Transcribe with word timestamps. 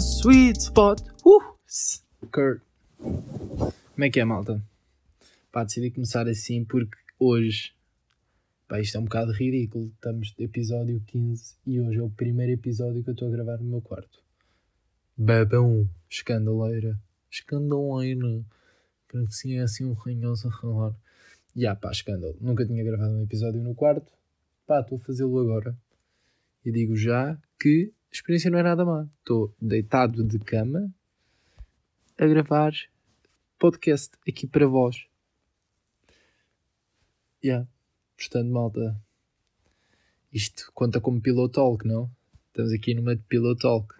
sweet 0.00 0.60
spot. 0.60 1.00
Uh! 1.24 1.40
Kurt. 2.30 2.62
Como 2.98 4.04
é 4.04 4.10
que 4.10 4.20
é, 4.20 4.24
malta? 4.24 4.62
Pá, 5.50 5.64
decidi 5.64 5.90
começar 5.90 6.28
assim 6.28 6.64
porque 6.64 6.96
hoje. 7.18 7.72
Pá, 8.68 8.80
isto 8.80 8.96
é 8.96 9.00
um 9.00 9.04
bocado 9.04 9.32
ridículo. 9.32 9.90
Estamos 9.94 10.34
no 10.38 10.44
episódio 10.44 11.02
15 11.06 11.56
e 11.66 11.80
hoje 11.80 11.98
é 11.98 12.02
o 12.02 12.10
primeiro 12.10 12.52
episódio 12.52 13.02
que 13.02 13.10
eu 13.10 13.12
estou 13.12 13.28
a 13.28 13.30
gravar 13.30 13.58
no 13.58 13.64
meu 13.64 13.80
quarto. 13.80 14.22
Babão. 15.16 15.88
Escandaleira. 16.08 16.98
Escandaleira. 17.30 18.44
Sim 19.30 19.54
é 19.54 19.62
assim 19.62 19.84
um 19.84 19.94
ranhoso 19.94 20.48
a 20.48 20.52
falar. 20.52 20.94
E 21.56 21.62
yeah, 21.62 21.78
pá, 21.78 21.90
escândalo. 21.90 22.36
Nunca 22.40 22.64
tinha 22.64 22.84
gravado 22.84 23.14
um 23.14 23.22
episódio 23.24 23.60
no 23.60 23.74
quarto. 23.74 24.12
Pá, 24.66 24.80
estou 24.80 24.98
a 24.98 25.00
fazê-lo 25.00 25.38
agora. 25.40 25.76
E 26.64 26.70
digo 26.70 26.94
já 26.94 27.36
que 27.58 27.92
a 28.10 28.14
experiência 28.14 28.50
não 28.50 28.58
é 28.58 28.62
nada 28.62 28.84
má. 28.84 29.06
Estou 29.18 29.54
deitado 29.60 30.24
de 30.24 30.38
cama 30.38 30.92
a 32.16 32.26
gravar 32.26 32.72
podcast 33.58 34.16
aqui 34.26 34.46
para 34.46 34.66
vós. 34.66 35.06
Yeah. 37.44 37.68
Portanto, 38.16 38.50
malta, 38.50 39.00
isto 40.32 40.70
conta 40.74 41.00
como 41.00 41.20
Pillow 41.20 41.48
Talk, 41.48 41.86
não? 41.86 42.10
Estamos 42.48 42.72
aqui 42.72 42.94
numa 42.94 43.14
de 43.14 43.22
Pillow 43.22 43.54
Talk. 43.56 43.94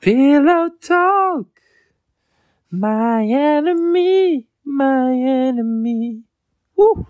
Pillow 0.00 0.70
Talk, 0.80 1.50
my 2.70 3.32
enemy, 3.32 4.48
my 4.64 5.22
enemy. 5.22 6.24
Uh! 6.76 7.04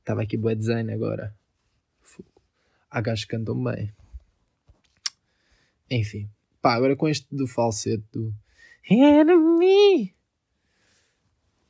Estava 0.00 0.22
aqui 0.22 0.36
boa 0.36 0.56
design 0.56 0.92
agora. 0.92 1.34
Há 2.90 3.00
gajos 3.00 3.26
que 3.26 3.36
cantam 3.36 3.62
bem. 3.62 3.92
Enfim. 5.90 6.28
Pá, 6.60 6.74
agora 6.74 6.96
com 6.96 7.08
este 7.08 7.26
do 7.30 7.46
falsete 7.46 8.04
do 8.12 8.34
Enemy. 8.88 10.14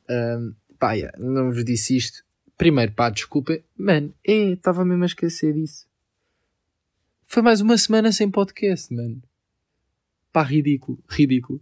Um, 0.09 0.55
pá, 0.79 0.93
yeah, 0.93 1.17
não 1.17 1.51
vos 1.51 1.63
disse 1.63 1.95
isto. 1.95 2.25
Primeiro, 2.57 2.91
pá, 2.91 3.09
desculpa. 3.09 3.59
Mano, 3.77 4.13
é, 4.25 4.51
estava 4.51 4.83
mesmo 4.83 5.03
a 5.03 5.07
esquecer 5.07 5.53
disso. 5.53 5.87
Foi 7.25 7.43
mais 7.43 7.61
uma 7.61 7.77
semana 7.77 8.11
sem 8.11 8.29
podcast, 8.29 8.93
mano. 8.93 9.21
Pá, 10.33 10.43
ridículo, 10.43 11.01
ridículo, 11.07 11.61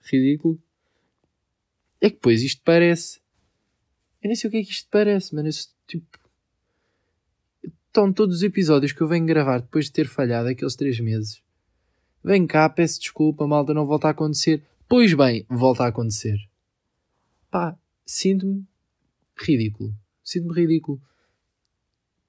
ridículo. 0.00 0.60
É 2.00 2.10
que 2.10 2.16
depois 2.16 2.42
isto 2.42 2.60
parece. 2.64 3.20
Eu 4.22 4.28
nem 4.28 4.36
sei 4.36 4.48
o 4.48 4.50
que 4.50 4.58
é 4.58 4.64
que 4.64 4.70
isto 4.70 4.88
parece, 4.90 5.34
mano. 5.34 5.48
Eu, 5.48 5.52
tipo. 5.86 6.18
Estão 7.86 8.12
todos 8.12 8.36
os 8.36 8.42
episódios 8.42 8.92
que 8.92 9.00
eu 9.00 9.08
venho 9.08 9.24
gravar 9.24 9.60
depois 9.60 9.86
de 9.86 9.92
ter 9.92 10.06
falhado 10.06 10.48
aqueles 10.48 10.76
três 10.76 11.00
meses. 11.00 11.42
Vem 12.28 12.46
cá, 12.46 12.68
peço 12.68 13.00
desculpa, 13.00 13.46
malta, 13.46 13.72
não 13.72 13.86
volta 13.86 14.08
a 14.08 14.10
acontecer. 14.10 14.62
Pois 14.86 15.14
bem, 15.14 15.46
volta 15.48 15.84
a 15.84 15.86
acontecer. 15.86 16.36
Pá, 17.50 17.74
sinto-me 18.04 18.66
ridículo. 19.34 19.94
Sinto-me 20.22 20.52
ridículo. 20.52 21.00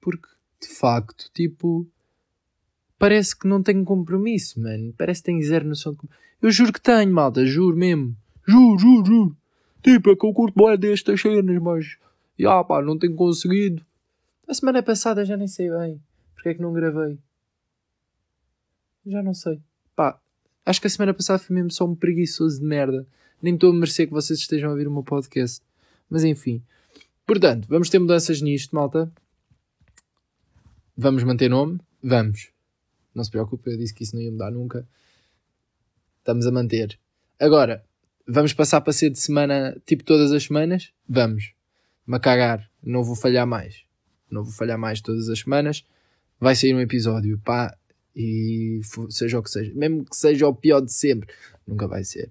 Porque, 0.00 0.26
de 0.58 0.68
facto, 0.68 1.30
tipo. 1.34 1.86
Parece 2.98 3.38
que 3.38 3.46
não 3.46 3.62
tenho 3.62 3.84
compromisso, 3.84 4.58
mano. 4.58 4.94
Parece 4.96 5.20
que 5.20 5.26
tenho 5.26 5.42
zero 5.42 5.68
noção 5.68 5.92
de 5.92 6.08
Eu 6.40 6.50
juro 6.50 6.72
que 6.72 6.80
tenho, 6.80 7.12
malta, 7.12 7.44
juro 7.44 7.76
mesmo. 7.76 8.16
Juro, 8.48 8.78
juro, 8.78 9.04
juro. 9.04 9.36
Tipo, 9.82 10.12
é 10.12 10.16
que 10.16 10.24
eu 10.24 10.32
curto 10.32 10.54
boé 10.56 10.78
destas 10.78 11.20
cenas, 11.20 11.60
mas. 11.60 11.98
Já, 12.38 12.64
pá, 12.64 12.80
não 12.80 12.98
tenho 12.98 13.14
conseguido. 13.14 13.84
A 14.48 14.54
semana 14.54 14.82
passada 14.82 15.26
já 15.26 15.36
nem 15.36 15.46
sei 15.46 15.68
bem. 15.68 16.00
Porque 16.32 16.48
é 16.48 16.54
que 16.54 16.62
não 16.62 16.72
gravei? 16.72 17.18
Já 19.04 19.22
não 19.22 19.34
sei. 19.34 19.60
Acho 20.64 20.80
que 20.80 20.86
a 20.86 20.90
semana 20.90 21.14
passada 21.14 21.38
foi 21.38 21.54
mesmo 21.54 21.70
só 21.70 21.84
um 21.84 21.94
preguiçoso 21.94 22.60
de 22.60 22.64
merda. 22.64 23.06
Nem 23.42 23.54
estou 23.54 23.70
a 23.70 23.74
merecer 23.74 24.06
que 24.06 24.12
vocês 24.12 24.38
estejam 24.38 24.68
a 24.68 24.72
ouvir 24.72 24.86
o 24.86 24.90
meu 24.90 25.02
podcast. 25.02 25.62
Mas 26.08 26.24
enfim. 26.24 26.62
Portanto, 27.26 27.66
vamos 27.68 27.88
ter 27.88 27.98
mudanças 27.98 28.42
nisto, 28.42 28.74
malta. 28.74 29.10
Vamos 30.96 31.22
manter 31.22 31.48
nome? 31.48 31.80
Vamos. 32.02 32.50
Não 33.14 33.24
se 33.24 33.30
preocupe, 33.30 33.70
eu 33.70 33.76
disse 33.76 33.94
que 33.94 34.02
isso 34.02 34.14
não 34.14 34.22
ia 34.22 34.30
mudar 34.30 34.50
nunca. 34.50 34.86
Estamos 36.18 36.46
a 36.46 36.52
manter. 36.52 36.98
Agora, 37.38 37.84
vamos 38.26 38.52
passar 38.52 38.80
para 38.80 38.92
ser 38.92 39.10
de 39.10 39.18
semana, 39.18 39.76
tipo 39.86 40.04
todas 40.04 40.32
as 40.32 40.44
semanas? 40.44 40.92
Vamos. 41.08 41.52
Me 42.06 42.18
cagar. 42.18 42.70
Não 42.82 43.02
vou 43.02 43.16
falhar 43.16 43.46
mais. 43.46 43.82
Não 44.30 44.44
vou 44.44 44.52
falhar 44.52 44.78
mais 44.78 45.00
todas 45.00 45.28
as 45.28 45.38
semanas. 45.38 45.84
Vai 46.38 46.54
sair 46.54 46.74
um 46.74 46.80
episódio. 46.80 47.38
Pá, 47.44 47.76
e 48.14 48.80
seja 49.08 49.38
o 49.38 49.42
que 49.42 49.50
seja, 49.50 49.72
mesmo 49.74 50.04
que 50.04 50.16
seja 50.16 50.46
o 50.46 50.54
pior 50.54 50.80
de 50.80 50.92
sempre, 50.92 51.32
nunca 51.66 51.86
vai 51.86 52.04
ser. 52.04 52.30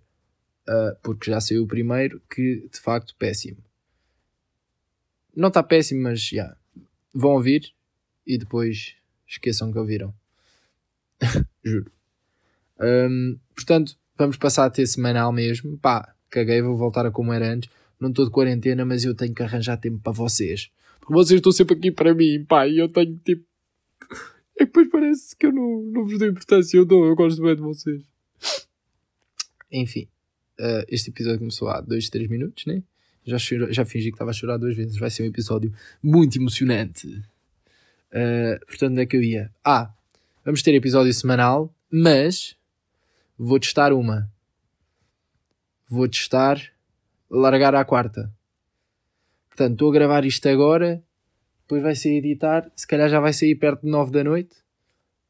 Uh, 0.68 0.96
porque 1.02 1.32
já 1.32 1.42
saiu 1.42 1.64
o 1.64 1.68
primeiro 1.68 2.22
que 2.30 2.68
de 2.72 2.80
facto 2.80 3.16
péssimo. 3.18 3.58
Não 5.36 5.48
está 5.48 5.64
péssimo, 5.64 6.04
mas 6.04 6.22
já 6.22 6.36
yeah, 6.36 6.58
vão 7.14 7.32
ouvir 7.32 7.74
e 8.26 8.38
depois 8.38 8.96
esqueçam 9.28 9.72
que 9.72 9.80
ouviram. 9.80 10.14
Juro. 11.64 11.92
Um, 12.80 13.38
portanto, 13.56 13.98
vamos 14.18 14.38
passar 14.38 14.66
a 14.66 14.70
ter 14.70 14.86
semanal 14.86 15.32
mesmo. 15.32 15.78
Pá, 15.78 16.14
caguei, 16.30 16.62
vou 16.62 16.78
voltar 16.78 17.06
a 17.06 17.12
como 17.12 17.34
era 17.34 17.52
antes. 17.52 17.70
Não 18.00 18.10
estou 18.10 18.26
de 18.26 18.32
quarentena, 18.32 18.86
mas 18.86 19.04
eu 19.04 19.16
tenho 19.16 19.34
que 19.34 19.44
arranjar 19.44 19.78
tempo 19.78 20.00
para 20.00 20.14
vocês. 20.14 20.70
Porque 21.00 21.14
vocês 21.14 21.40
estão 21.40 21.52
sempre 21.52 21.76
aqui 21.76 21.92
para 21.92 22.14
mim, 22.14 22.46
pá, 22.46 22.68
e 22.68 22.78
eu 22.78 22.88
tenho 22.88 23.18
tipo 23.18 23.44
é 24.60 24.66
que 24.66 24.66
depois 24.66 24.90
parece 24.90 25.36
que 25.36 25.46
eu 25.46 25.54
não, 25.54 25.82
não 25.84 26.06
vos 26.06 26.20
dou 26.20 26.28
importância. 26.28 26.78
Eu 26.78 26.86
dou, 26.86 27.06
eu 27.06 27.16
gosto 27.16 27.42
bem 27.42 27.56
de 27.56 27.62
vocês. 27.62 28.04
Enfim, 29.72 30.08
uh, 30.60 30.86
este 30.88 31.10
episódio 31.10 31.40
começou 31.40 31.70
há 31.70 31.80
2, 31.80 32.10
3 32.10 32.30
minutos, 32.30 32.66
né? 32.66 32.84
Já, 33.26 33.38
já 33.38 33.86
fingi 33.86 34.10
que 34.10 34.16
estava 34.16 34.32
a 34.32 34.34
chorar 34.34 34.58
duas 34.58 34.76
vezes. 34.76 34.98
Vai 34.98 35.10
ser 35.10 35.24
um 35.24 35.28
episódio 35.28 35.74
muito 36.02 36.38
emocionante. 36.38 37.08
Uh, 37.08 38.66
portanto, 38.66 38.92
onde 38.92 39.02
é 39.02 39.06
que 39.06 39.16
eu 39.16 39.24
ia? 39.24 39.54
Ah, 39.64 39.94
vamos 40.44 40.62
ter 40.62 40.74
episódio 40.74 41.14
semanal, 41.14 41.74
mas 41.90 42.58
vou 43.38 43.60
testar 43.60 43.94
uma. 43.94 44.30
Vou 45.88 46.08
testar 46.08 46.62
largar 47.30 47.76
à 47.76 47.86
quarta. 47.86 48.32
Portanto, 49.50 49.74
estou 49.74 49.90
a 49.90 49.94
gravar 49.94 50.26
isto 50.26 50.48
agora 50.48 51.04
depois 51.70 51.84
vai 51.84 51.94
sair 51.94 52.18
editar, 52.18 52.72
se 52.76 52.88
calhar 52.88 53.08
já 53.08 53.20
vai 53.20 53.32
sair 53.32 53.54
perto 53.54 53.82
de 53.82 53.92
9 53.92 54.12
da 54.12 54.24
noite. 54.24 54.58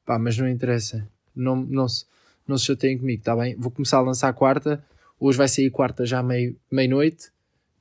Pá, 0.06 0.18
mas 0.18 0.38
não 0.38 0.48
interessa. 0.48 1.06
Não, 1.36 1.54
não, 1.54 1.86
se, 1.86 2.06
não 2.48 2.58
se 2.58 2.66
chateiem 2.66 2.98
comigo, 2.98 3.20
está 3.20 3.36
bem? 3.36 3.58
Vou 3.58 3.70
começar 3.70 3.98
a 3.98 4.02
lançar 4.02 4.32
quarta. 4.32 4.82
Hoje 5.20 5.38
vai 5.38 5.50
sair 5.50 5.70
quarta 5.70 6.06
já 6.06 6.24
meio, 6.24 6.56
meia-noite. 6.72 7.30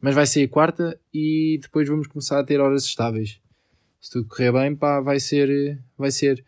Mas 0.00 0.12
vai 0.12 0.26
sair 0.26 0.48
quarta 0.48 0.98
e 1.14 1.60
depois 1.62 1.88
vamos 1.88 2.08
começar 2.08 2.40
a 2.40 2.42
ter 2.42 2.58
horas 2.58 2.82
estáveis. 2.82 3.40
Se 4.00 4.10
tudo 4.10 4.26
correr 4.26 4.50
bem, 4.50 4.74
pá, 4.74 5.00
vai 5.00 5.20
ser, 5.20 5.78
vai 5.96 6.10
ser 6.10 6.44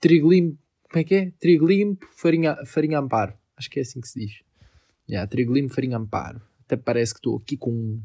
trigo 0.00 0.32
limpo. 0.32 0.58
Como 0.90 1.00
é 1.00 1.04
que 1.04 1.14
é? 1.14 1.32
Trigo 1.38 1.68
limpo, 1.68 2.04
farinha, 2.16 2.56
farinha 2.66 2.98
amparo. 2.98 3.32
Acho 3.56 3.70
que 3.70 3.78
é 3.78 3.82
assim 3.82 4.00
que 4.00 4.08
se 4.08 4.18
diz. 4.18 4.40
Yeah, 5.08 5.24
trigo 5.30 5.54
limpo, 5.54 5.72
farinha 5.72 5.98
amparo. 5.98 6.42
Até 6.66 6.76
parece 6.76 7.14
que 7.14 7.20
estou 7.20 7.36
aqui 7.36 7.56
com 7.56 8.00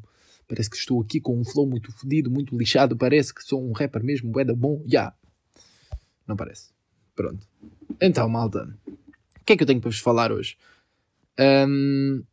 Parece 0.47 0.69
que 0.69 0.77
estou 0.77 1.01
aqui 1.01 1.19
com 1.19 1.39
um 1.39 1.43
flow 1.43 1.65
muito 1.65 1.91
fodido, 1.91 2.29
muito 2.29 2.57
lixado. 2.57 2.97
Parece 2.97 3.33
que 3.33 3.43
sou 3.43 3.63
um 3.63 3.71
rapper 3.71 4.03
mesmo, 4.03 4.37
é 4.39 4.43
da 4.43 4.53
bom. 4.53 4.81
Já. 4.85 4.85
Yeah. 4.87 5.15
Não 6.27 6.35
parece. 6.35 6.69
Pronto. 7.15 7.47
Então, 8.01 8.27
malta. 8.27 8.75
O 8.87 9.45
que 9.45 9.53
é 9.53 9.57
que 9.57 9.63
eu 9.63 9.67
tenho 9.67 9.81
para 9.81 9.89
vos 9.89 9.99
falar 9.99 10.31
hoje? 10.31 10.57
Um, 11.39 12.23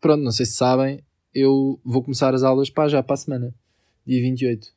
pronto, 0.00 0.22
não 0.22 0.32
sei 0.32 0.46
se 0.46 0.52
sabem. 0.52 1.02
Eu 1.34 1.80
vou 1.84 2.02
começar 2.02 2.34
as 2.34 2.42
aulas 2.42 2.70
para 2.70 2.88
já 2.88 3.02
para 3.02 3.14
a 3.14 3.18
semana. 3.18 3.54
Dia 4.06 4.20
28. 4.20 4.72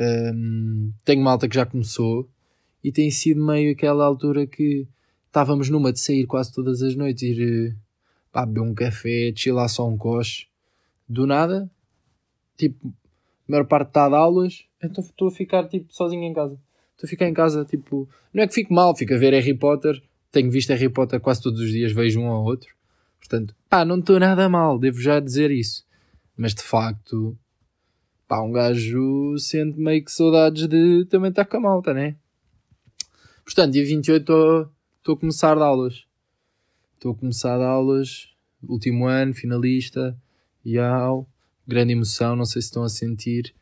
Um, 0.00 0.92
tenho 1.04 1.22
malta 1.22 1.48
que 1.48 1.54
já 1.54 1.66
começou. 1.66 2.28
E 2.82 2.90
tem 2.90 3.10
sido 3.10 3.44
meio 3.44 3.72
aquela 3.72 4.04
altura 4.04 4.46
que 4.46 4.86
estávamos 5.26 5.68
numa 5.68 5.92
de 5.92 6.00
sair 6.00 6.26
quase 6.26 6.52
todas 6.52 6.82
as 6.82 6.94
noites, 6.94 7.22
ir 7.22 7.76
pá, 8.32 8.46
beber 8.46 8.62
um 8.62 8.74
café, 8.74 9.32
chilar 9.36 9.68
só 9.68 9.86
um 9.86 9.98
coche 9.98 10.49
do 11.10 11.26
nada, 11.26 11.68
tipo, 12.56 12.86
a 12.86 13.50
maior 13.50 13.66
parte 13.66 13.88
está 13.88 14.08
de 14.08 14.14
aulas, 14.14 14.64
então 14.80 15.02
estou 15.02 15.26
a 15.26 15.32
ficar 15.32 15.66
tipo 15.66 15.92
sozinho 15.92 16.22
em 16.22 16.32
casa. 16.32 16.56
Estou 16.92 17.08
a 17.08 17.10
ficar 17.10 17.28
em 17.28 17.34
casa, 17.34 17.64
tipo, 17.64 18.08
não 18.32 18.44
é 18.44 18.46
que 18.46 18.54
fico 18.54 18.72
mal, 18.72 18.94
fico 18.94 19.12
a 19.12 19.18
ver 19.18 19.32
Harry 19.32 19.54
Potter, 19.54 20.00
tenho 20.30 20.50
visto 20.50 20.70
Harry 20.70 20.88
Potter 20.88 21.20
quase 21.20 21.42
todos 21.42 21.60
os 21.60 21.70
dias, 21.70 21.90
vejo 21.90 22.20
um 22.20 22.28
ou 22.28 22.44
outro. 22.44 22.72
Portanto, 23.18 23.56
pá, 23.68 23.84
não 23.84 23.98
estou 23.98 24.20
nada 24.20 24.48
mal, 24.48 24.78
devo 24.78 25.00
já 25.00 25.18
dizer 25.18 25.50
isso. 25.50 25.84
Mas 26.36 26.54
de 26.54 26.62
facto, 26.62 27.36
pá, 28.28 28.40
um 28.40 28.52
gajo 28.52 29.36
sente 29.36 29.80
meio 29.80 30.04
que 30.04 30.12
saudades 30.12 30.68
de 30.68 31.04
também 31.06 31.30
estar 31.30 31.44
com 31.44 31.56
a 31.56 31.60
malta, 31.60 31.92
né? 31.92 32.16
Portanto, 33.44 33.72
dia 33.72 33.84
28 33.84 34.70
estou 34.98 35.14
a 35.16 35.18
começar 35.18 35.56
de 35.56 35.62
aulas. 35.62 36.04
Estou 36.94 37.12
a 37.12 37.14
começar 37.16 37.58
de 37.58 37.64
aulas, 37.64 38.28
último 38.62 39.06
ano, 39.06 39.34
finalista. 39.34 40.16
Yau, 40.66 41.26
grande 41.66 41.92
emoção, 41.92 42.36
não 42.36 42.44
sei 42.44 42.62
se 42.62 42.68
estão 42.68 42.84
a 42.84 42.88
sentir, 42.88 43.54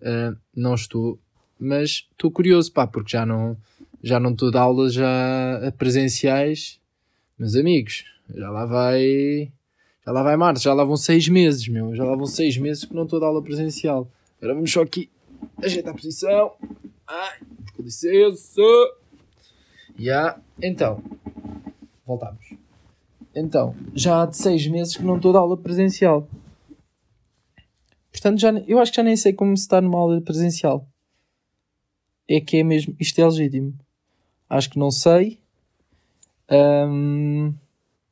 uh, 0.00 0.36
não 0.54 0.74
estou, 0.74 1.18
mas 1.58 2.06
estou 2.12 2.30
curioso, 2.30 2.72
pá, 2.72 2.86
porque 2.86 3.12
já 3.12 3.24
não 3.26 3.56
já 4.02 4.20
não 4.20 4.32
estou 4.32 4.50
de 4.50 4.58
aulas 4.58 4.92
já 4.92 5.72
presenciais 5.78 6.78
Meus 7.36 7.56
amigos, 7.56 8.04
já 8.32 8.48
lá 8.48 8.64
vai. 8.64 9.50
Já 10.06 10.12
lá 10.12 10.22
vai 10.22 10.36
março, 10.36 10.62
já 10.62 10.72
lá 10.72 10.84
vão 10.84 10.96
seis 10.96 11.28
meses, 11.28 11.66
meu. 11.66 11.92
Já 11.96 12.04
lá 12.04 12.14
vão 12.14 12.26
seis 12.26 12.56
meses 12.56 12.84
que 12.84 12.94
não 12.94 13.02
estou 13.02 13.22
a 13.22 13.26
aula 13.26 13.42
presencial. 13.42 14.08
Agora 14.38 14.54
vamos 14.54 14.70
só 14.70 14.82
aqui 14.82 15.10
ajeitar 15.60 15.92
a 15.92 15.96
posição. 15.96 16.52
Ai, 17.08 17.40
com 17.74 17.82
licença. 17.82 18.62
Já, 19.98 20.38
então. 20.62 21.02
Voltamos. 22.06 22.54
Então, 23.34 23.74
já 23.94 24.22
há 24.22 24.26
de 24.26 24.36
seis 24.36 24.64
meses 24.68 24.96
que 24.96 25.02
não 25.02 25.16
estou 25.16 25.36
a 25.36 25.40
aula 25.40 25.56
presencial. 25.56 26.28
Portanto, 28.14 28.38
já, 28.38 28.52
eu 28.68 28.78
acho 28.78 28.92
que 28.92 28.96
já 28.96 29.02
nem 29.02 29.16
sei 29.16 29.32
como 29.32 29.56
se 29.56 29.64
está 29.64 29.80
numa 29.80 29.98
aula 29.98 30.20
presencial. 30.20 30.86
É 32.28 32.40
que 32.40 32.58
é 32.58 32.62
mesmo. 32.62 32.94
Isto 33.00 33.20
é 33.20 33.24
legítimo. 33.24 33.74
Acho 34.48 34.70
que 34.70 34.78
não 34.78 34.92
sei. 34.92 35.40
Um, 36.48 37.52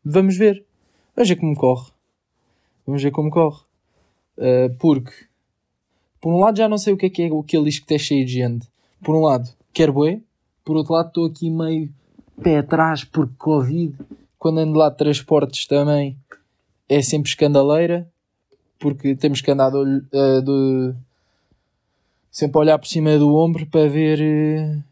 vamos 0.04 0.36
ver. 0.36 0.66
Vamos 1.14 1.28
ver 1.28 1.36
como 1.36 1.54
corre. 1.54 1.92
Vamos 2.84 3.00
ver 3.00 3.12
como 3.12 3.30
corre. 3.30 3.62
Uh, 4.36 4.74
porque, 4.80 5.12
por 6.20 6.34
um 6.34 6.40
lado, 6.40 6.58
já 6.58 6.68
não 6.68 6.78
sei 6.78 6.92
o 6.92 6.96
que 6.96 7.06
é 7.06 7.10
que 7.10 7.22
é 7.22 7.32
o 7.32 7.44
que 7.44 7.56
ele 7.56 7.66
diz 7.66 7.78
que 7.78 7.84
está 7.84 8.04
cheio 8.04 8.26
de 8.26 8.32
gente. 8.32 8.66
Por 9.04 9.14
um 9.14 9.20
lado, 9.20 9.48
quero 9.72 9.92
bué. 9.92 10.20
Por 10.64 10.76
outro 10.76 10.94
lado, 10.94 11.08
estou 11.08 11.26
aqui 11.26 11.48
meio 11.48 11.94
pé 12.42 12.58
atrás 12.58 13.04
porque 13.04 13.34
Covid. 13.38 13.96
Quando 14.36 14.58
ando 14.58 14.76
lá 14.76 14.90
de 14.90 14.96
transportes 14.96 15.64
também 15.64 16.18
é 16.88 17.00
sempre 17.02 17.30
escandaleira. 17.30 18.11
Porque 18.82 19.14
temos 19.14 19.40
que 19.40 19.50
andar 19.50 19.72
uh, 19.72 20.42
do, 20.42 20.94
sempre 22.30 22.58
a 22.58 22.60
olhar 22.60 22.78
por 22.78 22.88
cima 22.88 23.16
do 23.16 23.34
ombro 23.36 23.64
para 23.66 23.88
ver. 23.88 24.18
Uh, 24.20 24.82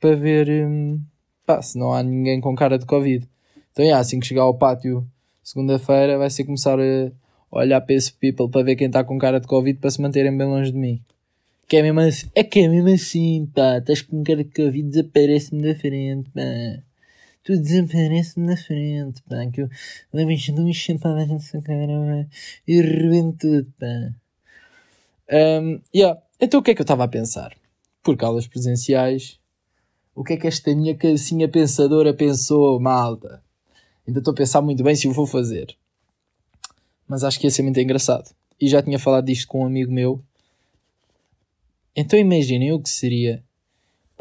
para 0.00 0.16
ver. 0.16 0.66
Um, 0.66 1.00
pá, 1.46 1.62
se 1.62 1.78
não 1.78 1.92
há 1.92 2.02
ninguém 2.02 2.40
com 2.40 2.56
cara 2.56 2.76
de 2.76 2.84
Covid. 2.84 3.28
Então, 3.70 3.84
yeah, 3.84 4.00
assim 4.00 4.18
que 4.18 4.26
chegar 4.26 4.42
ao 4.42 4.54
pátio 4.54 5.06
segunda-feira, 5.42 6.18
vai 6.18 6.30
ser 6.30 6.44
começar 6.44 6.78
a 6.78 7.12
olhar 7.50 7.80
para 7.80 7.94
esse 7.94 8.12
people 8.12 8.48
para 8.48 8.62
ver 8.62 8.76
quem 8.76 8.86
está 8.86 9.04
com 9.04 9.18
cara 9.18 9.40
de 9.40 9.46
Covid 9.46 9.78
para 9.78 9.90
se 9.90 10.00
manterem 10.00 10.36
bem 10.36 10.46
longe 10.46 10.72
de 10.72 10.78
mim. 10.78 11.00
Que 11.68 11.76
é 11.76 11.82
mesmo 11.82 12.00
assim, 12.00 12.26
é 12.34 12.44
que 12.44 12.60
é 12.60 12.68
mesmo 12.68 12.88
assim, 12.88 13.48
pá, 13.54 13.78
estás 13.78 14.02
com 14.02 14.22
cara 14.22 14.44
de 14.44 14.50
Covid, 14.50 14.88
desaparece-me 14.88 15.62
da 15.62 15.78
frente, 15.78 16.28
pá. 16.30 16.42
Tu 17.44 17.56
desaparece-me 17.56 18.46
da 18.46 18.56
frente, 18.56 19.22
pá, 19.22 19.46
que 19.52 19.62
eu 19.62 19.70
levo 20.12 20.30
enchendo 20.30 20.62
um 20.62 20.72
chapada 20.72 21.26
nessa 21.26 21.60
cara, 21.60 22.28
e 22.66 22.80
rebento 22.80 23.38
tudo, 23.38 23.72
pá. 23.78 24.14
Um, 25.60 25.80
yeah. 25.94 26.20
Então 26.40 26.60
o 26.60 26.62
que 26.62 26.70
é 26.70 26.74
que 26.74 26.80
eu 26.80 26.84
estava 26.84 27.04
a 27.04 27.08
pensar? 27.08 27.56
Porque 28.02 28.24
aulas 28.24 28.46
presenciais 28.46 29.40
o 30.14 30.22
que 30.22 30.34
é 30.34 30.36
que 30.36 30.46
esta 30.46 30.74
minha 30.74 30.94
cabecinha 30.94 31.48
pensadora 31.48 32.12
pensou, 32.12 32.78
malta? 32.78 33.42
Ainda 34.06 34.18
estou 34.18 34.32
a 34.32 34.36
pensar 34.36 34.60
muito 34.60 34.82
bem 34.82 34.94
se 34.94 35.08
o 35.08 35.12
vou 35.12 35.26
fazer. 35.26 35.74
Mas 37.08 37.24
acho 37.24 37.40
que 37.40 37.46
ia 37.46 37.50
ser 37.50 37.62
muito 37.62 37.80
engraçado. 37.80 38.34
E 38.60 38.68
já 38.68 38.82
tinha 38.82 38.98
falado 38.98 39.24
disto 39.24 39.48
com 39.48 39.62
um 39.62 39.66
amigo 39.66 39.90
meu. 39.90 40.22
Então 41.96 42.18
imaginem 42.18 42.72
o 42.72 42.80
que 42.80 42.90
seria. 42.90 43.42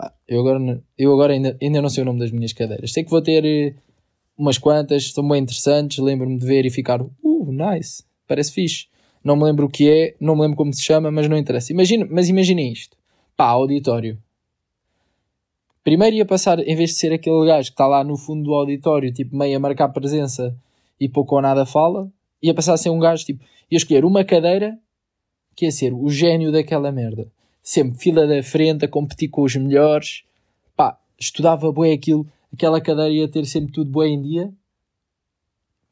Pá, 0.01 0.11
eu 0.27 0.39
agora, 0.39 0.83
eu 0.97 1.13
agora 1.13 1.33
ainda, 1.33 1.55
ainda 1.61 1.79
não 1.79 1.87
sei 1.87 2.01
o 2.01 2.05
nome 2.05 2.19
das 2.19 2.31
minhas 2.31 2.51
cadeiras. 2.51 2.91
Sei 2.91 3.03
que 3.03 3.11
vou 3.11 3.21
ter 3.21 3.45
eh, 3.45 3.75
umas 4.35 4.57
quantas, 4.57 5.11
são 5.11 5.27
bem 5.27 5.43
interessantes. 5.43 5.99
Lembro-me 5.99 6.39
de 6.39 6.45
ver 6.45 6.65
e 6.65 6.71
ficar, 6.71 6.99
uh, 6.99 7.51
nice, 7.51 8.03
parece 8.27 8.51
fixe. 8.51 8.87
Não 9.23 9.35
me 9.35 9.43
lembro 9.43 9.67
o 9.67 9.69
que 9.69 9.87
é, 9.87 10.15
não 10.19 10.35
me 10.35 10.41
lembro 10.41 10.57
como 10.57 10.73
se 10.73 10.81
chama, 10.81 11.11
mas 11.11 11.29
não 11.29 11.37
interessa. 11.37 11.71
Imagina, 11.71 12.07
mas 12.09 12.29
imaginem 12.29 12.71
isto. 12.71 12.97
Pá, 13.37 13.49
auditório. 13.49 14.17
Primeiro 15.83 16.15
ia 16.15 16.25
passar, 16.25 16.57
em 16.57 16.75
vez 16.75 16.91
de 16.91 16.95
ser 16.95 17.13
aquele 17.13 17.45
gajo 17.45 17.69
que 17.69 17.73
está 17.73 17.85
lá 17.85 18.03
no 18.03 18.17
fundo 18.17 18.45
do 18.45 18.55
auditório, 18.55 19.13
tipo, 19.13 19.37
meio 19.37 19.55
a 19.55 19.59
marcar 19.59 19.89
presença 19.89 20.55
e 20.99 21.07
pouco 21.07 21.35
ou 21.35 21.43
nada 21.43 21.63
fala, 21.63 22.11
ia 22.41 22.55
passar 22.55 22.73
a 22.73 22.77
ser 22.77 22.89
um 22.89 22.99
gajo, 22.99 23.23
tipo, 23.23 23.43
ia 23.69 23.77
escolher 23.77 24.03
uma 24.03 24.23
cadeira 24.23 24.75
que 25.55 25.65
ia 25.65 25.71
ser 25.71 25.93
o 25.93 26.09
gênio 26.09 26.51
daquela 26.51 26.91
merda. 26.91 27.31
Sempre 27.61 27.99
fila 27.99 28.27
da 28.27 28.41
frente, 28.41 28.85
a 28.85 28.87
competir 28.87 29.29
com 29.29 29.43
os 29.43 29.55
melhores. 29.55 30.23
Pá, 30.75 30.99
estudava 31.19 31.71
bem 31.71 31.93
aquilo, 31.93 32.27
aquela 32.53 32.81
cadeira 32.81 33.11
ia 33.11 33.27
ter 33.27 33.45
sempre 33.45 33.71
tudo 33.71 33.99
bem 33.99 34.15
em 34.15 34.21
dia. 34.21 34.53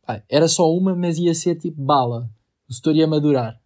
Pá, 0.05 0.23
era 0.27 0.47
só 0.47 0.71
uma, 0.71 0.95
mas 0.95 1.17
ia 1.17 1.33
ser 1.33 1.55
tipo 1.55 1.81
bala. 1.81 2.29
O 2.67 2.73
setor 2.73 2.95
ia 2.95 3.07
madurar. 3.07 3.59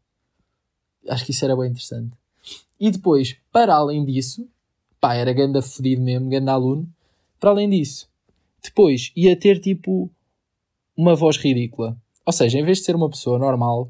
Acho 1.07 1.25
que 1.25 1.31
isso 1.31 1.43
era 1.45 1.55
bem 1.55 1.69
interessante. 1.69 2.11
E 2.79 2.91
depois, 2.91 3.37
para 3.51 3.75
além 3.75 4.03
disso, 4.03 4.47
pá, 4.99 5.15
era 5.15 5.31
ganda 5.33 5.61
fedido 5.61 6.01
mesmo, 6.01 6.29
ganda 6.29 6.51
aluno. 6.51 6.87
Para 7.39 7.51
além 7.51 7.69
disso, 7.69 8.09
depois 8.61 9.11
ia 9.15 9.35
ter 9.35 9.59
tipo 9.59 10.09
uma 10.95 11.15
voz 11.15 11.37
ridícula. 11.37 11.97
Ou 12.25 12.31
seja, 12.31 12.57
em 12.57 12.63
vez 12.63 12.79
de 12.79 12.85
ser 12.85 12.95
uma 12.95 13.09
pessoa 13.09 13.37
normal, 13.37 13.89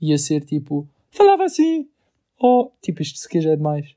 ia 0.00 0.18
ser 0.18 0.44
tipo, 0.44 0.86
falava 1.10 1.44
assim, 1.44 1.88
oh, 2.38 2.70
tipo, 2.82 3.02
isto 3.02 3.18
se 3.18 3.40
já 3.40 3.50
é 3.50 3.56
demais. 3.56 3.94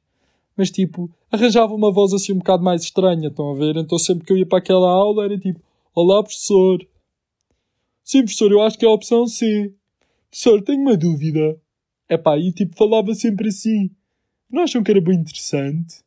Mas 0.55 0.71
tipo, 0.71 1.09
arranjava 1.31 1.73
uma 1.73 1.91
voz 1.91 2.13
assim 2.13 2.33
um 2.33 2.39
bocado 2.39 2.63
mais 2.63 2.81
estranha, 2.83 3.27
estão 3.27 3.51
a 3.51 3.55
ver? 3.55 3.77
Então 3.77 3.99
sempre 3.99 4.25
que 4.25 4.33
eu 4.33 4.37
ia 4.37 4.45
para 4.45 4.57
aquela 4.57 4.89
aula 4.89 5.25
era 5.25 5.37
tipo, 5.37 5.61
olá 5.93 6.23
professor. 6.23 6.85
Sim, 8.03 8.19
professor, 8.19 8.51
eu 8.51 8.61
acho 8.61 8.77
que 8.77 8.85
é 8.85 8.87
a 8.87 8.91
opção 8.91 9.27
C. 9.27 9.73
Professor, 10.29 10.61
tenho 10.63 10.81
uma 10.81 10.97
dúvida. 10.97 11.59
É 12.09 12.17
pá, 12.17 12.37
e 12.37 12.51
tipo, 12.51 12.75
falava 12.75 13.13
sempre 13.13 13.49
assim. 13.49 13.91
Não 14.49 14.63
acham 14.63 14.81
que 14.81 14.91
era 14.91 15.01
bem 15.01 15.19
interessante? 15.19 15.97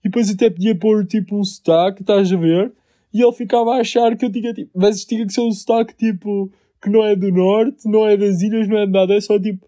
E 0.00 0.08
depois 0.08 0.28
até 0.30 0.50
podia 0.50 0.74
pôr 0.74 1.06
tipo 1.06 1.36
um 1.36 1.44
sotaque, 1.44 2.02
estás 2.02 2.32
a 2.32 2.36
ver? 2.36 2.72
E 3.12 3.22
ele 3.22 3.32
ficava 3.32 3.76
a 3.76 3.80
achar 3.80 4.16
que 4.16 4.24
eu 4.24 4.32
tinha 4.32 4.52
tipo. 4.52 4.70
Mas 4.74 5.04
tinha 5.04 5.24
que 5.26 5.32
ser 5.32 5.42
um 5.42 5.52
sotaque 5.52 5.94
tipo. 5.94 6.50
que 6.82 6.90
não 6.90 7.04
é 7.04 7.14
do 7.14 7.30
norte, 7.30 7.88
não 7.88 8.06
é 8.06 8.16
das 8.16 8.40
ilhas, 8.40 8.68
não 8.68 8.78
é 8.78 8.86
de 8.86 8.92
nada, 8.92 9.14
é 9.14 9.20
só 9.20 9.38
tipo. 9.38 9.66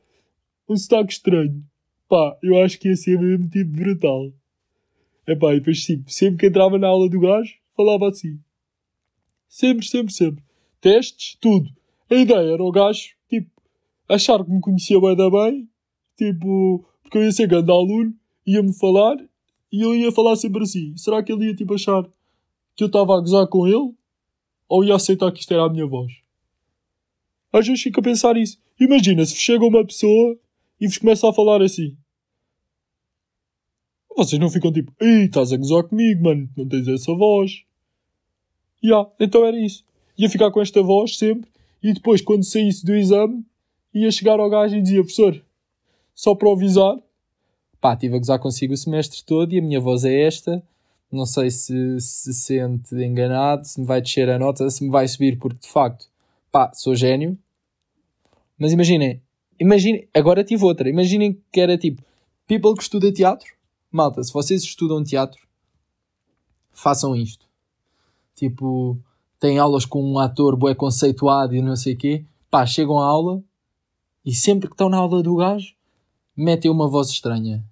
um 0.69 0.77
sotaque 0.77 1.13
estranho. 1.13 1.63
Pá, 2.09 2.39
eu 2.43 2.63
acho 2.63 2.79
que 2.79 2.89
ia 2.89 2.97
ser 2.97 3.19
mesmo 3.19 3.49
tipo 3.49 3.71
brutal. 3.71 4.33
É 5.27 5.35
pá, 5.35 5.55
e 5.55 5.59
depois 5.59 5.85
tipo, 5.85 6.11
sempre 6.11 6.39
que 6.39 6.47
entrava 6.47 6.79
na 6.79 6.87
aula 6.87 7.09
do 7.09 7.21
gajo, 7.21 7.55
falava 7.77 8.09
assim. 8.09 8.39
Sempre, 9.49 9.87
sempre, 9.87 10.13
sempre. 10.13 10.45
Testes, 10.81 11.37
tudo. 11.41 11.71
A 12.11 12.15
ideia 12.15 12.53
era 12.53 12.63
o 12.63 12.71
gajo, 12.71 13.15
tipo, 13.29 13.51
achar 14.09 14.45
que 14.45 14.51
me 14.51 14.61
conhecia 14.61 15.01
bem 15.01 15.17
da 15.17 15.31
bem, 15.31 15.69
tipo, 16.17 16.85
porque 17.03 17.19
eu 17.19 17.25
ia 17.25 17.33
ser 17.33 17.49
grande 17.49 17.71
aluno, 17.71 18.15
ia-me 18.47 18.73
falar 18.73 19.17
e 19.73 19.83
eu 19.83 19.95
ia 19.95 20.13
falar 20.13 20.37
sempre 20.37 20.63
assim. 20.63 20.97
Será 20.97 21.23
que 21.23 21.33
ele 21.33 21.47
ia 21.47 21.55
tipo 21.55 21.75
achar 21.75 22.05
que 22.75 22.85
eu 22.85 22.87
estava 22.87 23.17
a 23.17 23.21
gozar 23.21 23.47
com 23.49 23.67
ele? 23.67 23.95
Ou 24.69 24.85
ia 24.85 24.95
aceitar 24.95 25.31
que 25.33 25.41
isto 25.41 25.53
era 25.53 25.65
a 25.65 25.69
minha 25.69 25.87
voz? 25.87 26.13
Às 27.53 27.67
vezes 27.67 27.83
fico 27.83 28.01
a 28.01 28.03
pensar 28.03 28.37
isso. 28.37 28.59
Imagina 28.79 29.25
se 29.25 29.37
chega 29.37 29.65
uma 29.65 29.85
pessoa 29.85 30.39
e 30.81 30.87
vos 30.87 30.99
começa 30.99 31.29
a 31.29 31.33
falar 31.33 31.63
assim. 31.63 31.97
Vocês 34.17 34.41
não 34.41 34.51
ficam 34.51 34.73
tipo, 34.73 34.93
ei, 35.01 35.25
estás 35.25 35.53
a 35.53 35.57
gozar 35.57 35.85
comigo, 35.85 36.25
mano, 36.25 36.49
não 36.57 36.67
tens 36.67 36.89
essa 36.89 37.15
voz. 37.15 37.63
Ya, 38.83 38.91
yeah, 38.91 39.11
então 39.21 39.45
era 39.45 39.59
isso. 39.59 39.85
Ia 40.17 40.31
ficar 40.31 40.51
com 40.51 40.61
esta 40.61 40.83
voz 40.83 41.19
sempre 41.19 41.51
e 41.83 41.93
depois, 41.93 42.21
quando 42.21 42.45
saísse 42.45 42.85
do 42.85 42.95
exame, 42.95 43.45
ia 43.93 44.11
chegar 44.11 44.41
ao 44.41 44.51
gajo 44.51 44.77
e 44.77 44.83
dizia, 44.83 45.01
professor, 45.01 45.43
só 46.15 46.35
para 46.35 46.51
avisar, 46.51 46.97
pá, 47.81 47.93
estive 47.93 48.17
a 48.17 48.19
gozar 48.19 48.39
consigo 48.39 48.73
o 48.73 48.77
semestre 48.77 49.23
todo 49.25 49.53
e 49.53 49.59
a 49.59 49.63
minha 49.63 49.81
voz 49.81 50.05
é 50.05 50.23
esta. 50.23 50.63
Não 51.13 51.25
sei 51.25 51.51
se 51.51 52.01
se 52.01 52.35
sente 52.35 52.95
enganado, 52.97 53.65
se 53.67 53.81
me 53.81 53.87
vai 53.87 54.01
descer 54.03 54.29
a 54.29 54.39
nota, 54.39 54.69
se 54.69 54.83
me 54.83 54.91
vai 54.91 55.07
subir, 55.07 55.39
porque 55.39 55.61
de 55.61 55.69
facto, 55.69 56.07
pá, 56.51 56.73
sou 56.75 56.95
gênio. 56.95 57.39
Mas 58.59 58.73
imaginem, 58.73 59.23
imaginem, 59.59 60.09
agora 60.15 60.45
tive 60.45 60.65
outra. 60.65 60.89
Imaginem 60.89 61.41
que 61.53 61.61
era 61.61 61.77
tipo, 61.77 62.03
people 62.47 62.75
que 62.75 62.83
estuda 62.83 63.13
teatro. 63.13 63.47
Malta, 63.91 64.23
se 64.23 64.33
vocês 64.33 64.63
estudam 64.63 65.03
teatro, 65.03 65.41
façam 66.73 67.15
isto. 67.15 67.47
Tipo, 68.35 68.99
têm 69.41 69.59
aulas 69.59 69.85
com 69.85 70.03
um 70.03 70.19
ator 70.19 70.57
bué 70.57 70.75
conceituado 70.75 71.55
e 71.55 71.63
não 71.63 71.77
sei 71.77 71.95
o 71.95 71.97
quê. 71.97 72.25
Pá, 72.51 72.67
chegam 72.67 72.99
à 72.99 73.07
aula 73.07 73.43
e 74.25 74.35
sempre 74.35 74.69
que 74.69 74.75
estão 74.75 74.89
na 74.89 74.99
aula 74.99 75.23
do 75.23 75.37
gajo, 75.37 75.75
metem 76.37 76.71
uma 76.71 76.89
voz 76.89 77.09
estranha 77.09 77.65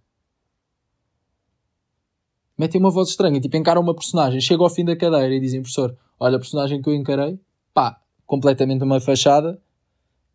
metem 2.57 2.81
uma 2.81 2.91
voz 2.91 3.11
estranha, 3.11 3.41
tipo, 3.41 3.57
encaram 3.57 3.83
uma 3.83 3.95
personagem, 3.95 4.41
chegam 4.41 4.65
ao 4.65 4.71
fim 4.71 4.85
da 4.85 4.97
cadeira 4.97 5.35
e 5.35 5.41
dizem, 5.41 5.61
professor, 5.61 5.97
olha 6.19 6.37
a 6.37 6.39
personagem 6.39 6.81
que 6.81 6.89
eu 6.89 6.95
encarei, 6.95 7.39
pá, 7.73 8.01
completamente 8.27 8.83
uma 8.83 9.01
fachada, 9.01 9.61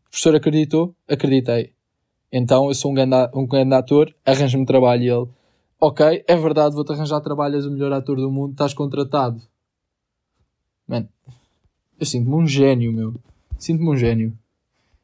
o 0.10 0.12
professor 0.12 0.36
acreditou, 0.36 0.96
acreditei. 1.08 1.72
Então 2.32 2.68
eu 2.68 2.74
sou 2.74 2.92
um 2.92 2.94
grande, 2.94 3.16
um 3.34 3.48
grande 3.48 3.74
ator, 3.74 4.14
arranjo-me 4.26 4.66
trabalho 4.66 5.04
e 5.04 5.10
ele, 5.10 5.28
ok, 5.80 6.24
é 6.28 6.36
verdade, 6.36 6.76
vou-te 6.76 6.92
arranjar 6.92 7.22
trabalho, 7.22 7.56
és 7.56 7.66
o 7.66 7.72
melhor 7.72 7.94
ator 7.94 8.18
do 8.18 8.30
mundo, 8.30 8.52
estás 8.52 8.74
contratado. 8.74 9.42
Mano, 10.88 11.08
eu 12.00 12.06
sinto-me 12.06 12.36
um 12.36 12.48
gênio, 12.48 12.92
meu. 12.92 13.14
Sinto-me 13.58 13.90
um 13.90 13.96
gênio. 13.96 14.38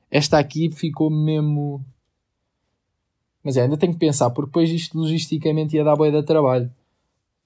Esta 0.10 0.40
aqui 0.40 0.72
ficou 0.72 1.10
mesmo. 1.10 1.84
Mas 3.44 3.58
é, 3.58 3.62
ainda 3.62 3.78
tenho 3.78 3.94
que 3.94 4.00
pensar, 4.00 4.32
porque 4.32 4.50
depois 4.50 4.70
isto 4.72 4.98
logisticamente 4.98 5.76
ia 5.76 5.84
dar 5.84 5.96
boia 5.96 6.12
de 6.12 6.24
trabalho 6.24 6.72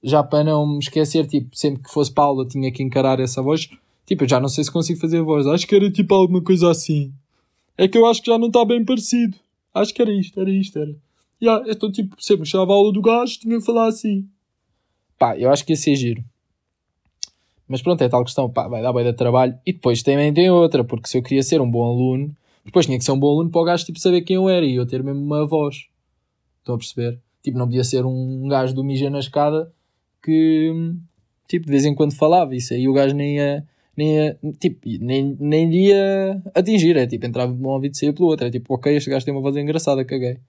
já 0.02 0.24
para 0.24 0.44
não 0.44 0.66
me 0.66 0.80
esquecer, 0.80 1.28
tipo, 1.28 1.56
sempre 1.56 1.84
que 1.84 1.92
fosse 1.92 2.12
para 2.12 2.24
aula 2.24 2.48
tinha 2.48 2.72
que 2.72 2.82
encarar 2.82 3.20
essa 3.20 3.42
voz. 3.42 3.70
Tipo, 4.06 4.24
eu 4.24 4.30
já 4.30 4.40
não 4.40 4.50
sei 4.50 4.64
se 4.64 4.72
consigo 4.72 5.00
fazer 5.00 5.22
voz. 5.22 5.46
Acho 5.46 5.68
que 5.68 5.76
era 5.76 5.92
tipo 5.92 6.14
alguma 6.16 6.42
coisa 6.42 6.72
assim. 6.72 7.14
É 7.80 7.88
que 7.88 7.98
eu 7.98 8.06
acho 8.06 8.22
que 8.22 8.30
já 8.30 8.38
não 8.38 8.48
está 8.48 8.66
bem 8.66 8.84
parecido. 8.84 9.38
Acho 9.74 9.94
que 9.94 10.02
era 10.02 10.12
isto, 10.12 10.38
era 10.38 10.50
isto, 10.50 10.78
era. 10.78 10.94
Yeah, 11.42 11.64
então, 11.66 11.90
tipo, 11.90 12.22
sempre 12.22 12.46
chegava 12.46 12.74
a 12.74 12.76
aula 12.76 12.92
do 12.92 13.02
gajo, 13.02 13.40
tinha 13.40 13.58
que 13.58 13.66
falar 13.66 13.88
assim. 13.88 14.28
Pá, 15.18 15.38
eu 15.38 15.50
acho 15.50 15.66
que 15.66 15.72
ia 15.72 15.78
ser 15.78 15.96
giro. 15.96 16.22
Mas 17.70 17.82
pronto, 17.82 18.02
é 18.02 18.10
tal 18.10 18.26
questão, 18.26 18.50
pá, 18.50 18.68
vai 18.68 18.82
dar 18.82 18.92
bem 18.92 19.06
de 19.06 19.14
trabalho. 19.14 19.58
E 19.66 19.72
depois 19.72 20.04
também 20.04 20.34
tem 20.34 20.50
outra, 20.50 20.84
porque 20.84 21.08
se 21.08 21.20
eu 21.20 21.24
queria 21.24 21.42
ser 21.42 21.62
um 21.62 21.72
bom 21.72 21.86
aluno, 21.86 22.36
depois 22.66 22.86
tinha 22.86 22.98
que 22.98 23.06
ser 23.06 23.14
um 23.14 23.20
bom 23.20 23.30
aluno 23.30 23.50
para 23.50 23.62
o 23.62 23.64
gajo, 23.64 23.86
tipo, 23.86 23.98
saber 23.98 24.24
quem 24.24 24.36
eu 24.36 24.50
era 24.50 24.66
e 24.66 24.76
eu 24.76 24.86
ter 24.86 25.02
mesmo 25.02 25.22
uma 25.22 25.48
voz. 25.48 25.86
Estão 26.60 26.76
a 26.76 26.78
perceber? 26.78 27.18
Tipo, 27.42 27.58
não 27.58 27.66
podia 27.66 27.86
ser 27.86 28.06
um 28.06 28.46
gajo 28.50 28.76
do 28.76 28.84
mija 28.84 29.10
na 29.10 29.20
escada 29.20 29.72
que, 30.22 30.94
tipo, 31.48 31.66
de 31.66 31.72
vez 31.72 31.86
em 31.86 31.96
quando 31.96 32.14
falava. 32.14 32.54
Isso 32.54 32.74
aí 32.74 32.90
o 32.90 32.94
gajo 32.94 33.16
nem 33.16 33.38
ia, 33.38 33.66
nem 34.00 34.54
tipo, 34.60 34.88
nem, 35.02 35.36
nem 35.40 35.74
ia 35.74 36.42
atingir. 36.56 36.96
É 36.98 37.06
tipo, 37.06 37.26
entrava 37.26 37.54
de 37.54 37.62
um 37.62 37.68
ouvido 37.68 37.94
e 37.94 37.98
saía 37.98 38.14
pelo 38.14 38.30
outro. 38.30 38.48
É 38.48 38.52
tipo, 38.52 38.74
ok, 38.74 38.96
este 38.96 39.10
gajo 39.10 39.26
tem 39.26 39.34
uma 39.34 39.42
voz 39.42 39.56
engraçada, 39.58 40.06
caguei. 40.06 40.40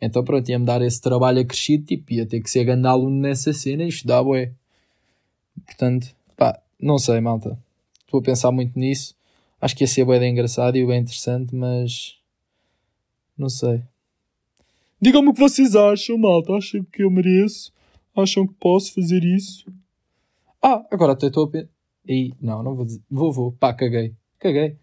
Então 0.00 0.24
pronto, 0.24 0.48
ia-me 0.48 0.64
dar 0.64 0.80
esse 0.82 1.00
trabalho 1.00 1.40
acrescido, 1.40 1.84
tipo, 1.84 2.12
ia 2.12 2.24
ter 2.24 2.40
que 2.40 2.50
ser 2.50 2.64
grande 2.64 2.86
aluno 2.86 3.20
nessa 3.20 3.52
cena 3.52 3.84
e 3.84 3.90
dá 4.04 4.22
bué. 4.22 4.52
Portanto, 5.66 6.14
pá, 6.36 6.60
não 6.80 6.98
sei, 6.98 7.20
malta. 7.20 7.58
Estou 8.04 8.20
a 8.20 8.22
pensar 8.22 8.50
muito 8.50 8.78
nisso. 8.78 9.14
Acho 9.60 9.76
que 9.76 9.84
ia 9.84 9.88
ser 9.88 10.06
bem 10.06 10.32
engraçado 10.32 10.76
e 10.76 10.86
bem 10.86 11.00
interessante, 11.00 11.54
mas... 11.54 12.16
Não 13.36 13.48
sei. 13.48 13.82
Digam-me 15.00 15.28
o 15.28 15.34
que 15.34 15.40
vocês 15.40 15.76
acham, 15.76 16.16
malta. 16.16 16.54
Acham 16.54 16.84
que 16.84 17.02
eu 17.02 17.10
mereço? 17.10 17.72
Acham 18.16 18.46
que 18.46 18.54
posso 18.54 18.94
fazer 18.94 19.22
isso? 19.22 19.66
Ah, 20.62 20.84
agora 20.90 21.12
até 21.12 21.26
estou 21.26 21.44
a 21.44 21.48
pensar... 21.48 21.79
Não, 22.40 22.62
não 22.62 22.74
vou 22.74 22.84
dizer. 22.84 23.02
Vou, 23.10 23.32
vou. 23.32 23.52
Pá, 23.52 23.72
caguei. 23.72 24.14
Caguei. 24.38 24.76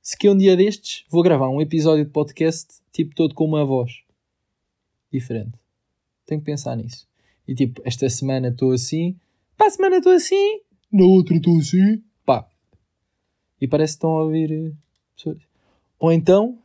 Se 0.00 0.16
que 0.16 0.28
um 0.28 0.36
dia 0.36 0.56
destes 0.56 1.04
vou 1.08 1.22
gravar 1.22 1.48
um 1.48 1.60
episódio 1.60 2.04
de 2.04 2.10
podcast, 2.10 2.74
tipo, 2.92 3.14
todo 3.14 3.34
com 3.34 3.44
uma 3.44 3.64
voz 3.64 4.02
diferente. 5.12 5.52
Tenho 6.26 6.40
que 6.40 6.46
pensar 6.46 6.76
nisso. 6.76 7.06
E 7.46 7.54
tipo, 7.54 7.80
esta 7.84 8.08
semana 8.08 8.48
estou 8.48 8.72
assim, 8.72 9.16
para 9.56 9.66
a 9.66 9.70
semana 9.70 9.98
estou 9.98 10.12
assim, 10.12 10.60
na 10.90 11.04
outra 11.04 11.36
estou 11.36 11.56
assim, 11.58 12.02
pá. 12.24 12.48
E 13.60 13.68
parece 13.68 13.92
que 13.92 13.98
estão 13.98 14.10
a 14.10 14.24
ouvir 14.24 14.50
eh, 14.50 14.72
pessoas. 15.14 15.38
Ou 15.98 16.10
então. 16.10 16.58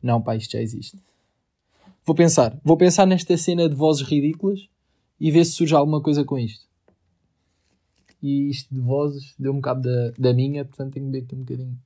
Não, 0.00 0.22
pá, 0.22 0.36
isto 0.36 0.52
já 0.52 0.62
existe. 0.62 0.96
Vou 2.04 2.14
pensar. 2.14 2.56
Vou 2.62 2.76
pensar 2.76 3.04
nesta 3.04 3.36
cena 3.36 3.68
de 3.68 3.74
vozes 3.74 4.06
ridículas 4.06 4.68
e 5.18 5.30
ver 5.30 5.44
se 5.44 5.52
surge 5.52 5.74
alguma 5.74 6.00
coisa 6.00 6.24
com 6.24 6.38
isto. 6.38 6.67
E 8.22 8.50
isto 8.50 8.74
de 8.74 8.80
vozes 8.80 9.34
deu 9.38 9.52
um 9.52 9.56
bocado 9.56 9.82
da, 9.82 10.10
da 10.18 10.34
minha, 10.34 10.64
portanto 10.64 10.94
tenho 10.94 11.06
que 11.06 11.12
ver 11.12 11.24
aqui 11.24 11.34
um 11.34 11.40
bocadinho. 11.40 11.78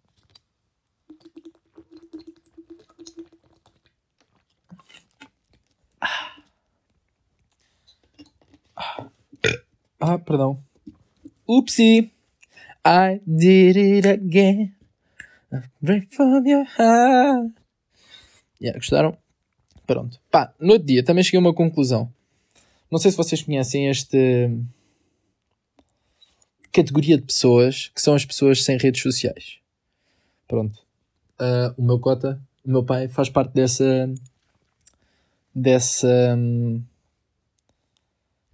Ah, 10.00 10.18
perdão. 10.18 10.58
Oopsie. 11.46 12.10
I 12.84 13.20
did 13.24 13.76
it 13.76 14.08
again. 14.08 14.74
Break 15.80 16.12
from 16.12 16.44
your 16.44 16.64
heart. 16.76 17.52
Yeah, 18.60 18.78
gostaram? 18.78 19.16
Pronto. 19.86 20.18
Pá, 20.30 20.52
no 20.58 20.72
outro 20.72 20.88
dia 20.88 21.04
também 21.04 21.22
cheguei 21.22 21.38
a 21.38 21.40
uma 21.40 21.54
conclusão. 21.54 22.12
Não 22.90 22.98
sei 22.98 23.10
se 23.12 23.16
vocês 23.16 23.42
conhecem 23.42 23.88
este 23.88 24.50
categoria 26.72 27.18
de 27.18 27.24
pessoas 27.24 27.90
que 27.94 28.00
são 28.00 28.14
as 28.14 28.24
pessoas 28.24 28.64
sem 28.64 28.78
redes 28.78 29.02
sociais. 29.02 29.58
Pronto. 30.48 30.78
Uh, 31.40 31.74
o 31.76 31.82
meu 31.82 31.98
cota, 31.98 32.40
o 32.64 32.70
meu 32.70 32.84
pai, 32.84 33.08
faz 33.08 33.28
parte 33.28 33.52
dessa 33.52 34.12
dessa 35.54 36.34
hum, 36.36 36.82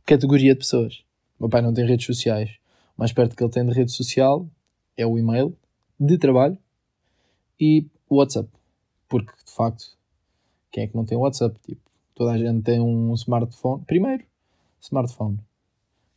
categoria 0.04 0.52
de 0.54 0.58
pessoas. 0.58 1.04
O 1.38 1.44
meu 1.44 1.48
pai 1.48 1.62
não 1.62 1.72
tem 1.72 1.86
redes 1.86 2.06
sociais. 2.06 2.50
O 2.96 3.00
mais 3.00 3.12
perto 3.12 3.36
que 3.36 3.42
ele 3.42 3.52
tem 3.52 3.64
de 3.64 3.72
rede 3.72 3.92
social 3.92 4.48
é 4.96 5.06
o 5.06 5.16
e-mail 5.16 5.56
de 5.98 6.18
trabalho 6.18 6.58
e 7.60 7.86
o 8.08 8.16
WhatsApp. 8.16 8.48
Porque, 9.08 9.32
de 9.44 9.52
facto, 9.52 9.96
quem 10.70 10.84
é 10.84 10.86
que 10.86 10.96
não 10.96 11.04
tem 11.04 11.16
WhatsApp? 11.16 11.58
Tipo, 11.64 11.80
toda 12.14 12.32
a 12.32 12.38
gente 12.38 12.62
tem 12.62 12.80
um 12.80 13.14
smartphone. 13.14 13.84
Primeiro, 13.84 14.24
smartphone. 14.80 15.38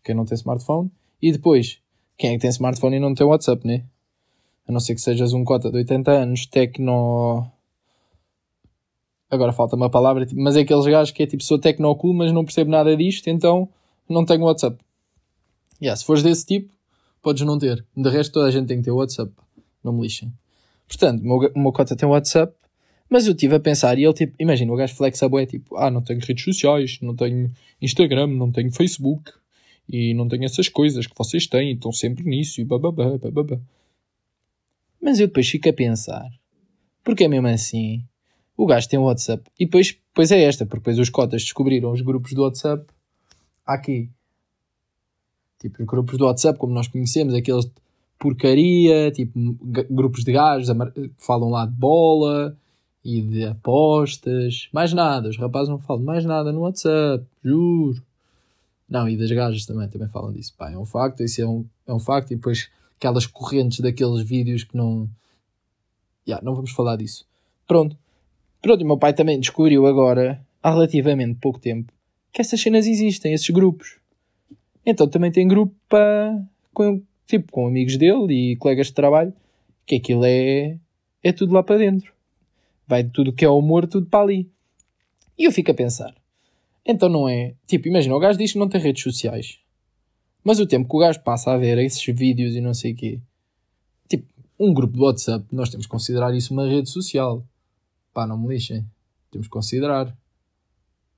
Quem 0.04 0.16
não 0.16 0.26
tem 0.26 0.36
smartphone. 0.36 0.92
E 1.22 1.32
depois, 1.32 1.81
quem 2.22 2.30
é 2.30 2.34
que 2.34 2.40
tem 2.40 2.52
smartphone 2.52 2.98
e 2.98 3.00
não 3.00 3.16
tem 3.16 3.26
WhatsApp, 3.26 3.66
né? 3.66 3.84
A 4.68 4.72
não 4.72 4.80
ser 4.80 4.94
que 4.94 5.02
sejas 5.02 5.34
um 5.34 5.44
cota 5.44 5.72
de 5.72 5.78
80 5.78 6.12
anos, 6.12 6.46
tecno. 6.46 7.52
Agora 9.28 9.52
falta 9.52 9.76
uma 9.76 9.90
palavra, 9.90 10.24
tipo, 10.24 10.40
mas 10.40 10.56
é 10.56 10.60
aqueles 10.60 10.86
gajos 10.86 11.12
que 11.12 11.24
é 11.24 11.26
tipo, 11.26 11.44
sou 11.44 11.58
tecnocool, 11.58 12.14
mas 12.14 12.32
não 12.32 12.46
percebo 12.46 12.70
nada 12.70 12.96
disto, 12.96 13.28
então 13.28 13.68
não 14.08 14.24
tenho 14.24 14.44
WhatsApp. 14.44 14.78
Yeah, 15.82 15.98
se 15.98 16.06
fores 16.06 16.22
desse 16.22 16.46
tipo, 16.46 16.72
podes 17.24 17.44
não 17.44 17.58
ter. 17.58 17.84
De 17.98 18.10
resto, 18.10 18.34
toda 18.34 18.48
a 18.48 18.52
gente 18.52 18.68
tem 18.68 18.78
que 18.78 18.84
ter 18.84 18.92
WhatsApp. 18.92 19.32
Não 19.84 19.92
me 19.92 20.04
lixem. 20.04 20.32
Portanto, 20.88 21.22
o 21.22 21.26
meu, 21.26 21.52
meu 21.56 21.72
cota 21.72 21.96
tem 21.96 22.08
WhatsApp, 22.08 22.54
mas 23.10 23.26
eu 23.26 23.32
estive 23.32 23.56
a 23.56 23.60
pensar 23.60 23.98
e 23.98 24.04
ele, 24.04 24.14
tipo, 24.14 24.36
imagina, 24.38 24.72
o 24.72 24.76
gajo 24.76 24.94
flexa 24.94 25.26
é 25.26 25.46
tipo, 25.48 25.76
ah, 25.76 25.90
não 25.90 26.04
tenho 26.04 26.20
redes 26.20 26.44
sociais, 26.44 27.00
não 27.02 27.16
tenho 27.16 27.52
Instagram, 27.82 28.28
não 28.28 28.52
tenho 28.52 28.72
Facebook 28.72 29.32
e 29.88 30.14
não 30.14 30.28
tenho 30.28 30.46
essas 30.46 30.70
coisas 30.70 31.08
que 31.08 31.18
vocês 31.18 31.48
têm, 31.48 31.74
estão 31.74 31.92
sempre 31.92 32.24
nisso 32.24 32.62
e 32.62 32.66
bababá, 32.66 33.18
bababá. 33.18 33.60
Mas 35.02 35.20
eu 35.20 35.28
depois 35.28 35.50
fico 35.50 35.70
a 35.70 35.74
pensar, 35.74 36.30
porque 37.04 37.24
é 37.24 37.28
mesmo 37.28 37.48
assim, 37.48 38.04
o 38.56 38.66
gajo 38.66 38.88
tem 38.88 39.00
o 39.00 39.04
WhatsApp 39.04 39.44
e 39.60 39.66
depois, 39.66 39.98
depois 40.08 40.32
é 40.32 40.44
esta, 40.44 40.66
porque 40.66 40.82
depois 40.82 41.00
os 41.00 41.10
cotas 41.10 41.44
descobriram 41.44 41.92
os 41.92 42.02
grupos 42.02 42.34
do 42.34 42.44
WhatsApp 42.44 42.86
aqui 43.66 44.10
Tipo, 45.62 45.84
os 45.84 45.88
grupos 45.88 46.18
do 46.18 46.26
WhatsApp, 46.26 46.58
como 46.58 46.74
nós 46.74 46.88
conhecemos, 46.88 47.36
aqueles 47.36 47.66
de 47.66 47.72
porcaria, 48.18 49.12
tipo, 49.12 49.32
grupos 49.92 50.24
de 50.24 50.32
gajos 50.32 50.76
que 50.94 51.12
falam 51.20 51.50
lá 51.50 51.68
de 51.68 51.74
bola 51.74 52.58
e 53.06 53.22
de 53.22 53.46
apostas. 53.46 54.70
Mais 54.74 54.92
nada, 54.92 55.30
os 55.30 55.38
rapazes 55.38 55.70
não 55.70 55.78
falam 55.78 56.04
mais 56.04 56.26
nada 56.26 56.52
no 56.52 56.62
WhatsApp, 56.62 57.24
juro. 57.44 58.02
Não, 58.92 59.08
e 59.08 59.16
das 59.16 59.32
gajas 59.32 59.66
também, 59.66 59.88
também 59.88 60.10
falam 60.10 60.34
disso. 60.34 60.54
Pá, 60.58 60.70
é 60.70 60.78
um 60.78 60.84
facto, 60.84 61.24
isso 61.24 61.42
é 61.42 61.48
um, 61.48 61.66
é 61.88 61.94
um 61.94 62.00
facto. 62.00 62.32
E 62.32 62.36
depois 62.36 62.70
aquelas 62.98 63.26
correntes 63.26 63.80
daqueles 63.80 64.22
vídeos 64.22 64.66
que 64.66 64.76
não. 64.76 65.10
Yeah, 66.28 66.44
não 66.44 66.54
vamos 66.54 66.72
falar 66.72 66.98
disso. 66.98 67.26
Pronto. 67.66 67.98
Pronto, 68.62 68.82
e 68.82 68.84
meu 68.84 68.98
pai 68.98 69.14
também 69.14 69.40
descobriu 69.40 69.88
agora, 69.88 70.46
há 70.62 70.72
relativamente 70.72 71.40
pouco 71.40 71.58
tempo, 71.58 71.92
que 72.34 72.42
essas 72.42 72.60
cenas 72.60 72.86
existem, 72.86 73.34
esses 73.34 73.50
grupos. 73.50 73.98
Então 74.86 75.08
também 75.08 75.32
tem 75.32 75.48
grupo 75.48 75.74
para, 75.88 76.46
com, 76.74 77.02
tipo, 77.26 77.50
com 77.50 77.66
amigos 77.66 77.96
dele 77.96 78.52
e 78.52 78.56
colegas 78.58 78.88
de 78.88 78.94
trabalho, 78.94 79.34
que 79.86 79.96
aquilo 79.96 80.26
é, 80.26 80.78
é 81.24 81.32
tudo 81.32 81.54
lá 81.54 81.64
para 81.64 81.78
dentro. 81.78 82.14
Vai 82.86 83.04
de 83.04 83.10
tudo 83.10 83.34
que 83.34 83.46
é 83.46 83.50
humor, 83.50 83.88
tudo 83.88 84.06
para 84.06 84.24
ali. 84.26 84.52
E 85.38 85.46
eu 85.46 85.52
fico 85.52 85.72
a 85.72 85.74
pensar, 85.74 86.14
então 86.86 87.10
não 87.10 87.28
é, 87.28 87.56
tipo, 87.68 87.88
imagina, 87.88 88.16
o 88.16 88.20
gajo 88.20 88.38
diz 88.38 88.54
que 88.54 88.60
não 88.60 88.70
tem 88.70 88.82
redes 88.82 89.04
sociais, 89.04 89.60
mas 90.44 90.60
o 90.60 90.66
tempo 90.66 90.90
que 90.90 90.96
o 90.96 91.00
gajo 91.00 91.22
passa 91.22 91.52
a 91.52 91.58
ver 91.58 91.78
esses 91.78 92.04
vídeos 92.06 92.56
e 92.56 92.62
não 92.62 92.74
sei 92.74 92.94
o 92.94 92.96
quê, 92.96 93.20
tipo, 94.08 94.28
um 94.60 94.74
grupo 94.74 94.94
de 94.94 95.02
WhatsApp, 95.02 95.46
nós 95.52 95.70
temos 95.70 95.86
que 95.86 95.92
considerar 95.92 96.36
isso 96.36 96.54
uma 96.54 96.68
rede 96.68 96.90
social. 96.90 97.44
Pá, 98.14 98.28
não 98.28 98.38
me 98.38 98.50
lixem. 98.50 98.86
Temos 99.32 99.48
que 99.48 99.52
considerar. 99.52 100.16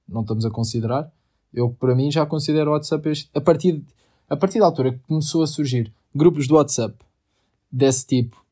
Não 0.07 0.21
estamos 0.21 0.45
a 0.45 0.49
considerar? 0.49 1.11
Eu, 1.53 1.69
para 1.69 1.93
mim, 1.95 2.09
já 2.09 2.25
considero 2.25 2.69
o 2.69 2.73
WhatsApp 2.73 3.09
este, 3.09 3.29
a 3.33 3.41
partir, 3.41 3.83
a 4.29 4.37
partir 4.37 4.59
da 4.59 4.65
altura 4.65 4.93
que 4.93 4.99
começou 4.99 5.43
a 5.43 5.47
surgir 5.47 5.91
grupos 6.15 6.47
de 6.47 6.53
WhatsApp 6.53 6.95
desse 7.71 8.05
tipo, 8.05 8.43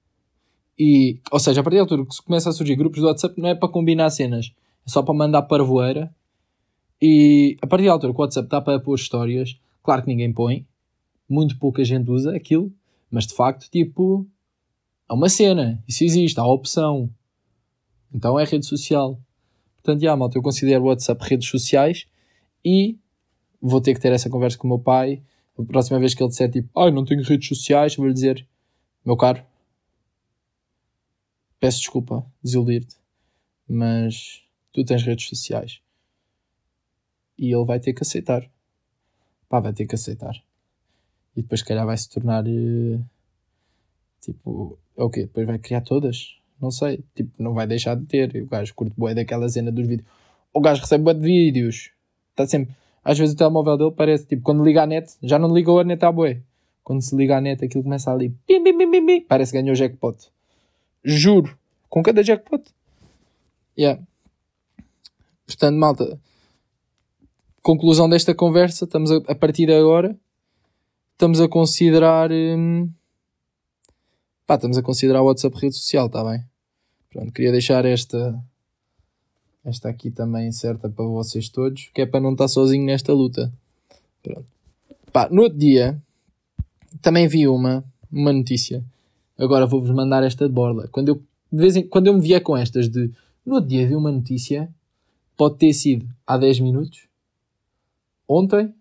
e, 0.77 1.20
ou 1.32 1.39
seja, 1.39 1.62
a 1.62 1.63
partir 1.63 1.77
da 1.77 1.84
altura 1.84 2.06
que 2.06 2.24
começa 2.24 2.50
a 2.50 2.53
surgir 2.53 2.75
grupos 2.75 3.00
de 3.00 3.06
WhatsApp, 3.06 3.39
não 3.39 3.50
é 3.50 3.56
para 3.56 3.70
combinar 3.70 4.10
cenas, 4.10 4.51
é 4.86 4.89
só 4.89 5.03
para 5.03 5.13
mandar 5.13 5.44
para 5.44 5.63
voeira. 5.63 6.13
E 7.01 7.58
a 7.62 7.67
partir 7.67 7.86
da 7.86 7.93
altura 7.93 8.13
que 8.13 8.20
o 8.20 8.22
WhatsApp 8.22 8.48
dá 8.48 8.62
para 8.62 8.79
pôr 8.79 8.96
histórias, 8.96 9.60
claro 9.81 10.03
que 10.03 10.08
ninguém 10.08 10.31
põe, 10.31 10.67
muito 11.27 11.58
pouca 11.58 11.84
gente 11.84 12.12
usa 12.12 12.36
aquilo, 12.36 12.72
mas 13.10 13.25
de 13.25 13.34
facto, 13.34 13.70
tipo, 13.72 14.27
é 15.10 15.13
uma 15.13 15.27
cena, 15.27 15.84
isso 15.88 16.03
existe, 16.03 16.39
há 16.39 16.46
opção. 16.46 17.10
Então 18.13 18.39
é 18.39 18.43
rede 18.43 18.65
social. 18.65 19.20
Portanto, 19.75 20.01
já, 20.01 20.15
malta, 20.15 20.38
eu 20.38 20.43
considero 20.43 20.84
o 20.84 20.88
WhatsApp 20.88 21.24
redes 21.27 21.50
sociais 21.50 22.05
e 22.63 23.00
vou 23.60 23.81
ter 23.81 23.93
que 23.93 24.00
ter 24.00 24.12
essa 24.12 24.29
conversa 24.29 24.58
com 24.58 24.67
o 24.67 24.70
meu 24.70 24.79
pai. 24.79 25.24
A 25.58 25.63
próxima 25.63 26.00
vez 26.00 26.13
que 26.13 26.22
ele 26.22 26.29
disser 26.29 26.51
tipo, 26.51 26.70
ai, 26.79 26.89
ah, 26.89 26.91
não 26.91 27.03
tenho 27.03 27.24
redes 27.24 27.48
sociais, 27.48 27.96
vou-lhe 27.96 28.13
dizer, 28.13 28.48
meu 29.03 29.17
caro, 29.17 29.43
peço 31.60 31.79
desculpa 31.79 32.25
desiludir-te, 32.43 32.96
mas 33.67 34.43
tu 34.72 34.84
tens 34.84 35.03
redes 35.03 35.27
sociais. 35.27 35.81
E 37.41 37.51
ele 37.51 37.65
vai 37.65 37.79
ter 37.79 37.91
que 37.91 38.03
aceitar. 38.03 38.48
Pá, 39.50 39.60
vai 39.60 39.74
ter 39.74 39.88
que 39.88 39.95
aceitar. 39.95 40.36
E 41.36 41.41
depois, 41.41 41.62
se 41.62 41.65
calhar, 41.65 41.86
vai 41.88 41.98
se 41.98 42.07
tornar. 42.07 42.45
eh, 42.48 43.00
tipo, 44.21 44.77
é 44.95 45.03
o 45.03 45.10
quê? 45.10 45.21
Depois 45.21 45.48
vai 45.48 45.57
criar 45.57 45.81
todas? 45.81 46.38
Não 46.62 46.69
sei. 46.69 47.03
Tipo, 47.15 47.31
não 47.41 47.55
vai 47.55 47.65
deixar 47.65 47.95
de 47.95 48.05
ter. 48.05 48.43
O 48.43 48.45
gajo 48.45 48.75
curte 48.75 48.93
bué 48.95 49.15
daquela 49.15 49.50
cena 49.50 49.71
dos 49.71 49.88
vídeos. 49.88 50.07
O 50.53 50.62
gajo 50.62 50.81
recebe 50.81 51.03
bué 51.03 51.15
de 51.15 51.21
vídeos. 51.21 51.91
Está 52.29 52.45
sempre. 52.45 52.75
Às 53.03 53.17
vezes 53.17 53.33
o 53.33 53.38
telemóvel 53.38 53.75
dele 53.75 53.91
parece, 53.91 54.27
tipo, 54.27 54.43
quando 54.43 54.63
liga 54.63 54.83
a 54.83 54.86
net, 54.86 55.12
já 55.24 55.39
não 55.39 55.51
ligou 55.51 55.79
a 55.79 55.83
net 55.83 56.05
à 56.05 56.12
bué. 56.12 56.43
Quando 56.83 57.01
se 57.01 57.15
liga 57.15 57.38
a 57.38 57.41
net, 57.41 57.65
aquilo 57.65 57.83
começa 57.83 58.12
ali. 58.13 58.36
Parece 59.27 59.51
que 59.51 59.60
ganhou 59.60 59.74
jackpot. 59.74 60.15
Juro. 61.03 61.57
Com 61.89 62.03
cada 62.03 62.24
jackpot. 62.24 62.63
Yeah. 63.75 64.00
Portanto, 65.48 65.75
malta. 65.75 66.19
Conclusão 67.62 68.10
desta 68.10 68.34
conversa. 68.34 68.86
Estamos 68.86 69.12
a, 69.12 69.18
a 69.27 69.36
partir 69.36 69.65
de 69.65 69.74
agora. 69.74 70.18
Estamos 71.13 71.39
a 71.39 71.48
considerar. 71.48 72.32
hum, 72.32 72.89
pá, 74.48 74.56
estamos 74.56 74.77
a 74.77 74.82
considerar 74.82 75.22
o 75.22 75.25
WhatsApp 75.25 75.58
rede 75.58 75.75
social, 75.75 76.08
está 76.08 76.24
bem? 76.24 76.44
Pronto, 77.10 77.32
queria 77.32 77.51
deixar 77.51 77.86
esta. 77.86 78.41
Esta 79.63 79.89
aqui 79.89 80.10
também 80.10 80.51
certa 80.51 80.89
para 80.89 81.06
vocês 81.06 81.48
todos, 81.48 81.91
que 81.94 82.01
é 82.01 82.06
para 82.08 82.20
não 82.20 82.32
estar 82.32 82.48
sozinho 82.48 82.84
nesta 82.84 83.13
luta. 83.13 83.53
Pronto. 84.24 84.48
Pá, 85.13 85.30
no 85.30 85.44
outro 85.44 85.60
dia 85.60 86.01
também 87.00 87.27
vi 87.27 87.48
uma, 87.48 87.84
uma 88.12 88.34
notícia. 88.34 88.84
Agora 89.38 89.68
vou-vos 89.68 89.91
mandar 89.91 90.24
esta 90.24 90.48
de 90.48 90.53
borla. 90.53 90.88
Quando 90.88 91.10
eu, 91.10 91.15
de 91.51 91.60
vez 91.60 91.75
em, 91.75 91.88
quando 91.88 92.08
eu 92.08 92.13
me 92.13 92.22
vier 92.22 92.41
com 92.41 92.58
estas 92.58 92.89
de 92.89 93.12
no 93.46 93.56
outro 93.56 93.70
dia 93.70 93.88
vi 93.88 93.96
uma 93.96 94.12
notícia, 94.12 94.70
pode 95.36 95.58
ter 95.58 95.74
sido 95.74 96.08
há 96.25 96.38
10 96.38 96.60
minutos, 96.60 97.08
ontem, 98.31 98.73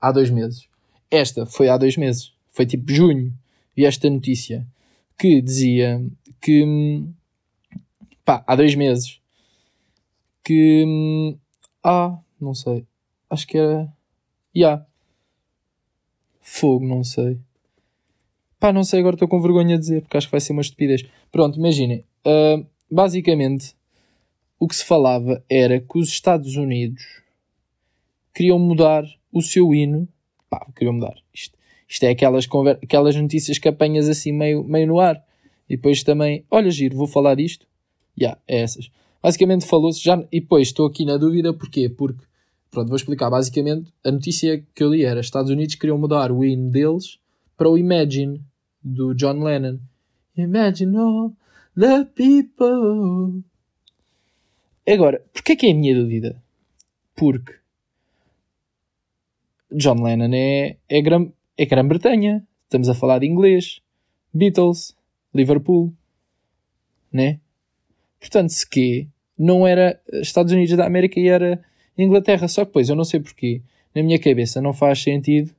há 0.00 0.12
dois 0.12 0.30
meses. 0.30 0.68
Esta 1.10 1.46
foi 1.46 1.68
há 1.68 1.76
dois 1.76 1.96
meses. 1.96 2.32
Foi 2.50 2.64
tipo 2.66 2.92
junho. 2.92 3.32
Vi 3.76 3.84
esta 3.84 4.08
notícia 4.08 4.66
que 5.18 5.40
dizia 5.40 6.04
que 6.40 7.04
pá, 8.24 8.44
há 8.46 8.56
dois 8.56 8.74
meses 8.74 9.20
que 10.44 11.36
ah, 11.82 12.18
não 12.40 12.54
sei. 12.54 12.86
Acho 13.28 13.46
que 13.46 13.58
era. 13.58 13.92
Ya. 14.54 14.86
Fogo, 16.40 16.84
não 16.86 17.02
sei. 17.02 17.38
Pá, 18.58 18.72
não 18.72 18.84
sei, 18.84 19.00
agora 19.00 19.16
estou 19.16 19.28
com 19.28 19.42
vergonha 19.42 19.76
de 19.76 19.80
dizer, 19.80 20.02
porque 20.02 20.16
acho 20.16 20.28
que 20.28 20.32
vai 20.32 20.40
ser 20.40 20.52
uma 20.52 20.62
estupidez. 20.62 21.04
Pronto, 21.30 21.58
imaginem. 21.58 22.04
ah, 22.24 22.64
basicamente, 22.90 23.76
o 24.58 24.66
que 24.66 24.76
se 24.76 24.84
falava 24.84 25.44
era 25.48 25.80
que 25.80 25.98
os 25.98 26.08
Estados 26.08 26.56
Unidos 26.56 27.22
queriam 28.36 28.58
mudar 28.58 29.02
o 29.32 29.40
seu 29.40 29.74
hino. 29.74 30.06
Pá, 30.50 30.66
queriam 30.76 30.92
mudar. 30.92 31.14
Isto, 31.32 31.56
isto 31.88 32.02
é 32.04 32.10
aquelas, 32.10 32.46
aquelas 32.82 33.16
notícias 33.16 33.58
que 33.58 33.66
apanhas 33.66 34.10
assim 34.10 34.30
meio, 34.30 34.62
meio 34.62 34.86
no 34.86 35.00
ar. 35.00 35.24
E 35.68 35.76
depois 35.76 36.02
também, 36.02 36.44
olha, 36.50 36.70
giro, 36.70 36.94
vou 36.94 37.06
falar 37.06 37.34
disto. 37.34 37.66
Já, 38.16 38.36
é 38.46 38.60
essas. 38.60 38.90
Basicamente 39.22 39.64
falou-se 39.64 40.04
já. 40.04 40.22
E 40.30 40.40
depois 40.40 40.68
estou 40.68 40.86
aqui 40.86 41.06
na 41.06 41.16
dúvida, 41.16 41.54
porquê? 41.54 41.88
Porque, 41.88 42.22
pronto, 42.70 42.88
vou 42.88 42.96
explicar. 42.96 43.30
Basicamente, 43.30 43.90
a 44.04 44.10
notícia 44.10 44.62
que 44.74 44.84
eu 44.84 44.90
li 44.90 45.02
era: 45.02 45.20
Estados 45.20 45.50
Unidos 45.50 45.74
queriam 45.74 45.96
mudar 45.96 46.30
o 46.30 46.44
hino 46.44 46.70
deles 46.70 47.18
para 47.56 47.70
o 47.70 47.78
Imagine, 47.78 48.42
do 48.84 49.14
John 49.14 49.42
Lennon. 49.42 49.78
Imagine 50.36 50.96
all 50.98 51.32
the 51.74 52.04
people. 52.14 53.42
Agora, 54.86 55.24
porquê 55.32 55.56
que 55.56 55.66
é 55.66 55.72
a 55.72 55.74
minha 55.74 55.94
dúvida? 55.94 56.40
Porque 57.16 57.54
John 59.72 60.02
Lennon 60.02 60.34
é, 60.34 60.76
é, 60.88 61.02
Gran, 61.02 61.28
é 61.56 61.66
Grã-Bretanha. 61.66 62.46
Estamos 62.64 62.88
a 62.88 62.94
falar 62.94 63.20
de 63.20 63.26
inglês. 63.26 63.80
Beatles. 64.32 64.96
Liverpool. 65.34 65.92
Né? 67.12 67.40
Portanto, 68.20 68.50
se 68.50 68.68
que 68.68 69.08
não 69.38 69.66
era 69.66 70.00
Estados 70.14 70.52
Unidos 70.52 70.76
da 70.76 70.86
América 70.86 71.20
e 71.20 71.28
era 71.28 71.60
Inglaterra. 71.96 72.48
Só 72.48 72.62
que 72.62 72.68
depois, 72.68 72.88
eu 72.88 72.96
não 72.96 73.04
sei 73.04 73.20
porquê, 73.20 73.62
na 73.94 74.02
minha 74.02 74.18
cabeça 74.18 74.60
não 74.60 74.72
faz 74.72 75.02
sentido, 75.02 75.52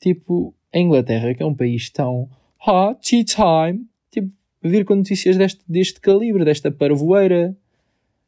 tipo, 0.00 0.54
a 0.72 0.78
Inglaterra, 0.78 1.34
que 1.34 1.42
é 1.42 1.46
um 1.46 1.54
país 1.54 1.90
tão 1.90 2.28
hot, 2.66 3.00
tea 3.00 3.24
time, 3.24 3.86
tipo, 4.10 4.30
vir 4.62 4.84
com 4.84 4.96
notícias 4.96 5.36
deste, 5.36 5.60
deste 5.68 6.00
calibre, 6.00 6.44
desta 6.44 6.70
parvoeira. 6.70 7.56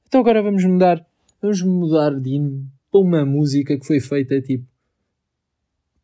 Então 0.06 0.20
agora 0.20 0.42
vamos 0.42 0.64
mudar, 0.64 1.04
vamos 1.40 1.62
mudar 1.62 2.14
de 2.18 2.40
para 2.90 3.00
uma 3.00 3.24
música 3.24 3.78
que 3.78 3.86
foi 3.86 4.00
feita, 4.00 4.40
tipo, 4.40 4.64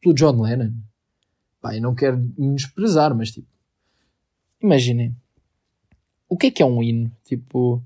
pelo 0.04 0.14
John 0.14 0.40
Lennon. 0.42 0.72
Pá, 1.60 1.74
eu 1.74 1.80
não 1.80 1.94
quero 1.94 2.18
menosprezar, 2.36 3.14
mas 3.16 3.30
tipo, 3.30 3.48
imaginem, 4.62 5.16
o 6.28 6.36
que 6.36 6.48
é 6.48 6.50
que 6.50 6.62
é 6.62 6.66
um 6.66 6.82
hino? 6.82 7.10
Tipo, 7.24 7.82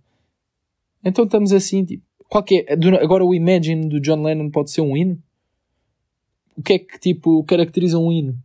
então 1.05 1.25
estamos 1.25 1.53
assim, 1.53 1.85
tipo, 1.85 2.05
qualquer, 2.29 2.77
do- 2.77 2.97
agora 2.97 3.25
o 3.25 3.35
Imagine 3.35 3.89
do 3.89 4.01
John 4.01 4.23
Lennon 4.23 4.51
pode 4.51 4.71
ser 4.73 4.81
um 4.81 4.97
hino? 4.97 5.23
O 6.57 6.63
que 6.63 6.73
é 6.73 6.79
que, 6.81 6.99
tipo, 6.99 7.45
caracteriza 7.45 7.99
um 7.99 8.11
hino? 8.11 8.37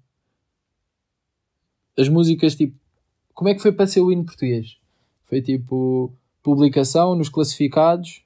As 1.98 2.08
músicas, 2.10 2.56
tipo, 2.56 2.78
como 3.34 3.50
é 3.50 3.56
que 3.56 3.62
foi 3.62 3.72
para 3.72 3.88
ser 3.88 4.02
o 4.02 4.12
hino 4.12 4.24
português? 4.26 4.78
Foi 5.26 5.42
tipo, 5.42 6.14
publicação 6.44 7.16
nos 7.16 7.30
classificados 7.30 8.24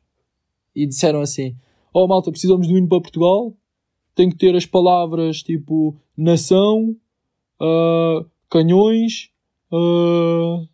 e 0.75 0.85
disseram 0.85 1.21
assim: 1.21 1.55
Oh 1.93 2.05
malta, 2.07 2.31
precisamos 2.31 2.67
do 2.67 2.77
hino 2.77 2.87
para 2.87 2.99
Portugal, 3.01 3.55
tem 4.17 4.31
que 4.31 4.35
ter 4.35 4.55
as 4.55 4.65
palavras 4.65 5.43
tipo 5.43 5.95
nação, 6.17 6.95
ah, 7.61 8.25
canhões 8.49 9.29
ah, 9.71 10.65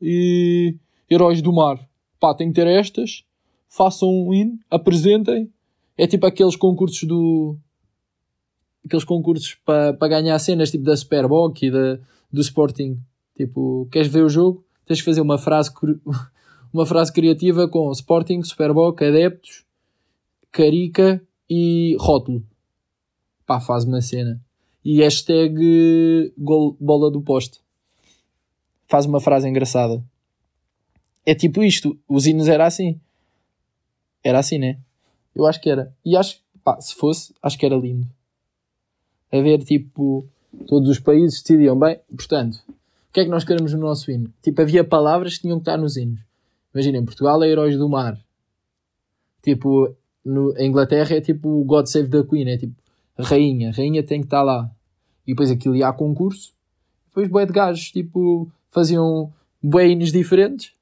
e 0.00 0.74
heróis 1.10 1.42
do 1.42 1.52
mar. 1.52 1.78
Pá, 2.18 2.34
tem 2.34 2.48
que 2.48 2.54
ter 2.54 2.66
estas, 2.66 3.22
façam 3.68 4.08
um 4.08 4.32
hino, 4.32 4.58
apresentem. 4.70 5.52
É 5.96 6.06
tipo 6.06 6.24
aqueles 6.24 6.56
concursos 6.56 7.04
do. 7.04 7.58
Aqueles 8.82 9.04
concursos 9.04 9.56
para 9.64 9.92
pa 9.92 10.08
ganhar 10.08 10.38
cenas 10.38 10.70
tipo 10.70 10.84
da 10.84 10.96
Superboc 10.96 11.62
e 11.62 11.70
da, 11.70 11.98
do 12.32 12.40
Sporting. 12.40 12.98
Tipo, 13.36 13.86
queres 13.92 14.08
ver 14.08 14.24
o 14.24 14.28
jogo? 14.28 14.64
Tens 14.86 14.98
de 14.98 15.04
fazer 15.04 15.20
uma 15.20 15.36
frase, 15.36 15.70
uma 16.72 16.86
frase 16.86 17.12
criativa 17.12 17.68
com 17.68 17.92
Sporting, 17.92 18.42
Superboc, 18.42 19.02
adeptos, 19.02 19.64
carica 20.50 21.22
e 21.48 21.96
rótulo. 22.00 22.42
Pá, 23.46 23.60
faz 23.60 23.84
uma 23.84 24.00
cena. 24.00 24.40
E 24.84 24.98
hashtag 25.00 26.32
gol, 26.36 26.76
bola 26.80 27.10
do 27.10 27.22
poste. 27.22 27.60
Faz 28.86 29.06
uma 29.06 29.20
frase 29.20 29.48
engraçada. 29.48 30.04
É 31.24 31.34
tipo 31.34 31.62
isto. 31.62 31.98
Os 32.08 32.26
hinos 32.26 32.48
era 32.48 32.66
assim. 32.66 33.00
Era 34.22 34.38
assim, 34.38 34.58
né? 34.58 34.78
Eu 35.34 35.46
acho 35.46 35.60
que 35.60 35.70
era. 35.70 35.94
E 36.04 36.16
acho, 36.16 36.40
pá, 36.62 36.80
se 36.80 36.94
fosse, 36.94 37.34
acho 37.42 37.58
que 37.58 37.66
era 37.66 37.76
lindo. 37.76 38.06
A 39.32 39.40
ver, 39.40 39.64
tipo, 39.64 40.26
todos 40.66 40.88
os 40.88 40.98
países 40.98 41.40
decidiam 41.40 41.78
bem. 41.78 41.98
Portanto, 42.14 42.56
o 42.68 43.12
que 43.12 43.20
é 43.20 43.24
que 43.24 43.30
nós 43.30 43.44
queremos 43.44 43.72
no 43.72 43.80
nosso 43.80 44.10
hino? 44.10 44.32
Tipo, 44.42 44.62
havia 44.62 44.84
palavras 44.84 45.36
que 45.36 45.42
tinham 45.42 45.58
que 45.58 45.62
estar 45.62 45.76
nos 45.76 45.96
hinos. 45.96 46.20
Imaginem, 46.72 47.04
Portugal 47.04 47.42
é 47.42 47.48
Heróis 47.48 47.76
do 47.76 47.88
Mar. 47.88 48.18
Tipo, 49.42 49.94
no, 50.24 50.54
a 50.56 50.62
Inglaterra 50.62 51.16
é 51.16 51.20
tipo 51.20 51.64
God 51.64 51.86
Save 51.86 52.08
the 52.08 52.22
Queen. 52.24 52.48
É 52.48 52.58
tipo, 52.58 52.74
Rainha. 53.18 53.72
Rainha 53.72 54.02
tem 54.02 54.20
que 54.20 54.26
estar 54.26 54.42
lá. 54.42 54.70
E 55.26 55.32
depois 55.32 55.50
aquilo 55.50 55.76
ia 55.76 55.88
a 55.88 55.92
concurso. 55.92 56.52
Depois, 57.06 57.28
bué 57.28 57.46
de 57.46 57.52
gajos, 57.52 57.90
tipo, 57.90 58.50
faziam 58.70 59.32
bué 59.62 59.88
hinos 59.88 60.10
diferentes. 60.12 60.72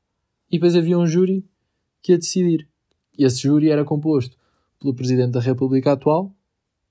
E 0.51 0.57
depois 0.57 0.75
havia 0.75 0.99
um 0.99 1.07
júri 1.07 1.45
que 2.03 2.12
ia 2.12 2.18
decidir. 2.18 2.68
E 3.16 3.25
esse 3.25 3.42
júri 3.42 3.71
era 3.71 3.85
composto 3.85 4.37
pelo 4.81 4.95
Presidente 4.95 5.33
da 5.33 5.40
República 5.40 5.92
atual, 5.92 6.33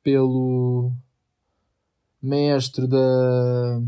pelo 0.01 0.91
mestre 2.21 2.87
da 2.87 3.81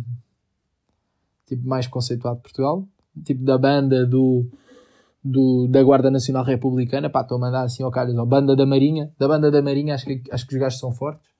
tipo 1.45 1.67
mais 1.67 1.87
conceituado 1.87 2.37
de 2.37 2.43
Portugal, 2.43 2.87
tipo 3.23 3.43
da 3.43 3.57
banda 3.57 4.05
do, 4.05 4.45
do 5.23 5.67
da 5.67 5.83
Guarda 5.83 6.09
Nacional 6.09 6.43
Republicana, 6.43 7.09
pá, 7.09 7.21
estou 7.21 7.37
a 7.37 7.41
mandar 7.41 7.63
assim 7.63 7.83
ao 7.83 7.91
calhas, 7.91 8.17
ó, 8.17 8.25
banda 8.25 8.55
da 8.55 8.65
Marinha, 8.65 9.11
da 9.17 9.27
banda 9.27 9.51
da 9.51 9.61
Marinha, 9.61 9.93
acho 9.93 10.05
que, 10.05 10.23
acho 10.31 10.47
que 10.47 10.55
os 10.55 10.59
gajos 10.59 10.79
são 10.79 10.91
fortes, 10.91 11.32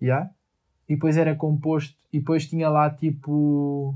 yeah. 0.00 0.30
e 0.88 0.94
depois 0.94 1.16
era 1.16 1.34
composto, 1.34 1.94
e 2.12 2.18
depois 2.18 2.46
tinha 2.46 2.68
lá 2.68 2.90
tipo 2.90 3.94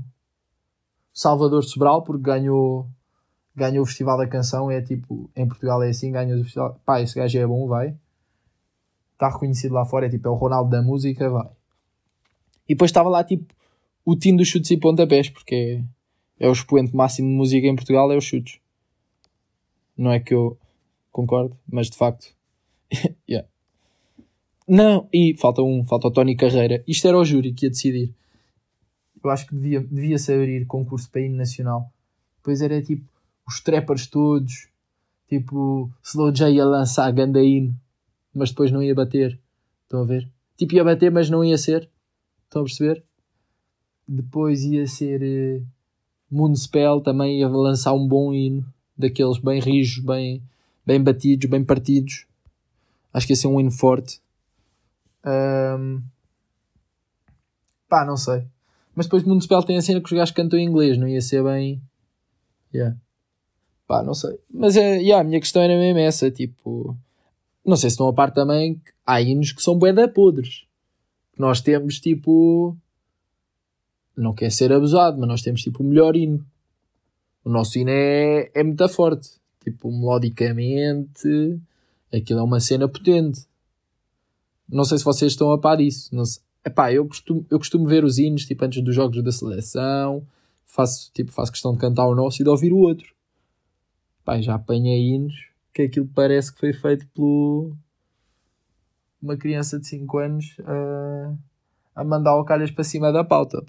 Salvador 1.13 1.63
Sobral, 1.63 2.03
porque 2.03 2.23
ganhou 2.23 2.87
ganhou 3.55 3.83
o 3.83 3.85
Festival 3.85 4.17
da 4.17 4.27
Canção, 4.27 4.71
é 4.71 4.81
tipo, 4.81 5.29
em 5.35 5.47
Portugal 5.47 5.83
é 5.83 5.89
assim, 5.89 6.11
ganhas 6.11 6.39
o 6.39 6.43
Festival, 6.43 6.79
pá, 6.85 7.01
esse 7.01 7.15
gajo 7.15 7.37
é 7.37 7.45
bom, 7.45 7.67
vai, 7.67 7.95
está 9.13 9.29
reconhecido 9.29 9.73
lá 9.73 9.85
fora, 9.85 10.07
é 10.07 10.09
tipo, 10.09 10.27
é 10.27 10.31
o 10.31 10.35
Ronaldo 10.35 10.71
da 10.71 10.81
música, 10.81 11.29
vai. 11.29 11.49
E 12.67 12.73
depois 12.73 12.89
estava 12.89 13.09
lá 13.09 13.23
tipo 13.23 13.53
o 14.05 14.15
time 14.15 14.37
dos 14.37 14.47
chutes 14.47 14.71
e 14.71 14.77
pontapés, 14.77 15.29
porque 15.29 15.83
é, 16.39 16.45
é 16.45 16.49
o 16.49 16.51
expoente 16.51 16.95
máximo 16.95 17.29
de 17.29 17.35
música 17.35 17.67
em 17.67 17.75
Portugal, 17.75 18.11
é 18.11 18.17
os 18.17 18.23
chutes. 18.23 18.59
Não 19.95 20.11
é 20.11 20.19
que 20.19 20.33
eu 20.33 20.57
concordo, 21.11 21.55
mas 21.67 21.89
de 21.89 21.97
facto, 21.97 22.35
yeah. 23.29 23.47
Não, 24.67 25.07
e 25.11 25.35
falta 25.37 25.61
um, 25.61 25.83
falta 25.83 26.07
o 26.07 26.11
Tony 26.11 26.35
Carreira. 26.35 26.83
Isto 26.87 27.07
era 27.07 27.17
o 27.17 27.25
júri 27.25 27.53
que 27.53 27.65
ia 27.65 27.69
decidir. 27.69 28.13
Eu 29.23 29.29
acho 29.29 29.47
que 29.47 29.55
devia, 29.55 29.79
devia 29.79 30.17
se 30.17 30.33
abrir 30.33 30.65
concurso 30.65 31.09
para 31.09 31.21
hino 31.21 31.35
nacional. 31.35 31.91
Depois 32.37 32.61
era 32.61 32.81
tipo 32.81 33.03
os 33.47 33.59
trappers 33.59 34.07
todos, 34.07 34.67
tipo 35.27 35.89
Slow 36.03 36.31
J 36.31 36.59
a 36.59 36.65
lançar 36.65 37.11
ganda 37.11 37.41
hino, 37.41 37.73
mas 38.33 38.49
depois 38.49 38.71
não 38.71 38.81
ia 38.81 38.95
bater. 38.95 39.39
Estão 39.83 40.01
a 40.01 40.05
ver? 40.05 40.27
Tipo 40.57 40.75
ia 40.75 40.83
bater, 40.83 41.11
mas 41.11 41.29
não 41.29 41.43
ia 41.43 41.57
ser. 41.57 41.89
Estão 42.45 42.61
a 42.61 42.65
perceber? 42.65 43.03
Depois 44.07 44.63
ia 44.63 44.85
ser 44.87 45.21
uh, 45.21 45.65
Moonspell, 46.29 47.01
também 47.01 47.39
ia 47.39 47.47
lançar 47.47 47.93
um 47.93 48.07
bom 48.07 48.33
hino, 48.33 48.65
daqueles 48.97 49.37
bem 49.37 49.59
rijos, 49.59 50.03
bem, 50.03 50.41
bem 50.85 51.01
batidos, 51.01 51.49
bem 51.49 51.63
partidos. 51.63 52.25
Acho 53.13 53.27
que 53.27 53.33
ia 53.33 53.37
ser 53.37 53.47
um 53.47 53.59
hino 53.59 53.71
forte. 53.71 54.19
Um, 55.25 56.01
pá, 57.87 58.05
não 58.05 58.17
sei. 58.17 58.45
Mas 58.95 59.05
depois 59.05 59.23
Municipal 59.23 59.63
tem 59.63 59.77
a 59.77 59.81
cena 59.81 59.99
que 59.99 60.05
os 60.05 60.11
gajos 60.11 60.33
cantam 60.33 60.59
em 60.59 60.65
inglês, 60.65 60.97
não 60.97 61.07
ia 61.07 61.21
ser 61.21 61.43
bem. 61.43 61.81
Yeah. 62.73 62.95
Pá, 63.87 64.03
não 64.03 64.13
sei. 64.13 64.37
Mas 64.51 64.75
é, 64.75 64.97
yeah, 64.97 65.21
a 65.21 65.23
minha 65.23 65.39
questão 65.39 65.61
era 65.61 65.77
mesmo 65.77 65.99
essa, 65.99 66.29
tipo. 66.29 66.97
Não 67.65 67.75
sei 67.75 67.89
se 67.89 67.93
estão 67.93 68.07
a 68.07 68.13
par 68.13 68.31
também. 68.31 68.81
Há 69.05 69.21
hinos 69.21 69.51
que 69.51 69.61
são 69.61 69.77
bué 69.77 69.93
da 69.93 70.07
podres. 70.07 70.65
Nós 71.37 71.61
temos 71.61 71.99
tipo. 71.99 72.75
Não 74.15 74.33
quer 74.33 74.51
ser 74.51 74.71
abusado, 74.71 75.17
mas 75.19 75.27
nós 75.27 75.41
temos 75.41 75.61
tipo 75.61 75.81
o 75.81 75.85
melhor 75.85 76.15
hino. 76.15 76.45
O 77.43 77.49
nosso 77.49 77.77
hino 77.77 77.89
é, 77.89 78.51
é 78.53 78.63
muito 78.63 78.87
forte. 78.89 79.29
Tipo, 79.63 79.91
melodicamente. 79.91 81.59
Aquilo 82.13 82.39
é 82.39 82.43
uma 82.43 82.59
cena 82.59 82.87
potente. 82.87 83.45
Não 84.67 84.83
sei 84.83 84.97
se 84.97 85.03
vocês 85.03 85.31
estão 85.31 85.51
a 85.51 85.57
par 85.57 85.77
disso. 85.77 86.13
Não. 86.15 86.23
Epá, 86.65 86.91
eu 86.93 87.05
costumo, 87.05 87.45
eu 87.49 87.57
costumo 87.57 87.85
ver 87.85 88.03
os 88.03 88.17
hinos 88.17 88.45
tipo, 88.45 88.63
antes 88.63 88.81
dos 88.83 88.95
jogos 88.95 89.23
da 89.23 89.31
seleção. 89.31 90.25
Faço, 90.65 91.11
tipo, 91.13 91.31
faço 91.31 91.51
questão 91.51 91.73
de 91.73 91.79
cantar 91.79 92.07
o 92.07 92.15
nosso 92.15 92.41
e 92.41 92.43
de 92.43 92.49
ouvir 92.49 92.71
o 92.73 92.77
outro. 92.77 93.13
Epá, 94.21 94.39
já 94.41 94.55
apanhei 94.55 95.13
hinos 95.13 95.33
que 95.73 95.83
aquilo 95.83 96.07
parece 96.13 96.53
que 96.53 96.59
foi 96.59 96.71
feito 96.71 97.07
por 97.13 97.75
uma 99.21 99.35
criança 99.37 99.79
de 99.79 99.87
5 99.87 100.17
anos 100.17 100.55
a, 100.65 101.33
a 101.95 102.03
mandar 102.03 102.35
o 102.35 102.45
calhas 102.45 102.71
para 102.71 102.83
cima 102.83 103.11
da 103.11 103.23
pauta. 103.23 103.61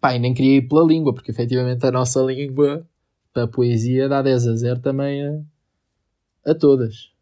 Pá. 0.00 0.14
E 0.14 0.18
nem 0.18 0.34
queria 0.34 0.56
ir 0.56 0.68
pela 0.68 0.84
língua, 0.84 1.14
porque 1.14 1.30
efetivamente 1.30 1.86
a 1.86 1.92
nossa 1.92 2.20
língua 2.20 2.86
para 3.32 3.44
a 3.44 3.48
poesia 3.48 4.08
dá 4.08 4.20
10 4.22 4.46
a 4.48 4.56
0 4.56 4.80
também 4.80 5.24
a, 5.24 6.50
a 6.50 6.54
todas. 6.54 7.12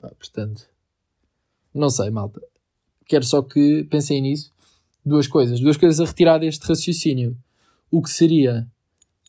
Portanto, 0.00 0.68
não 1.74 1.90
sei, 1.90 2.10
malta. 2.10 2.40
Quero 3.06 3.24
só 3.24 3.42
que 3.42 3.84
pensem 3.84 4.22
nisso. 4.22 4.52
Duas 5.04 5.26
coisas. 5.26 5.60
Duas 5.60 5.76
coisas 5.76 6.00
a 6.00 6.04
retirar 6.04 6.38
deste 6.38 6.66
raciocínio. 6.66 7.36
O 7.90 8.00
que 8.00 8.10
seria 8.10 8.66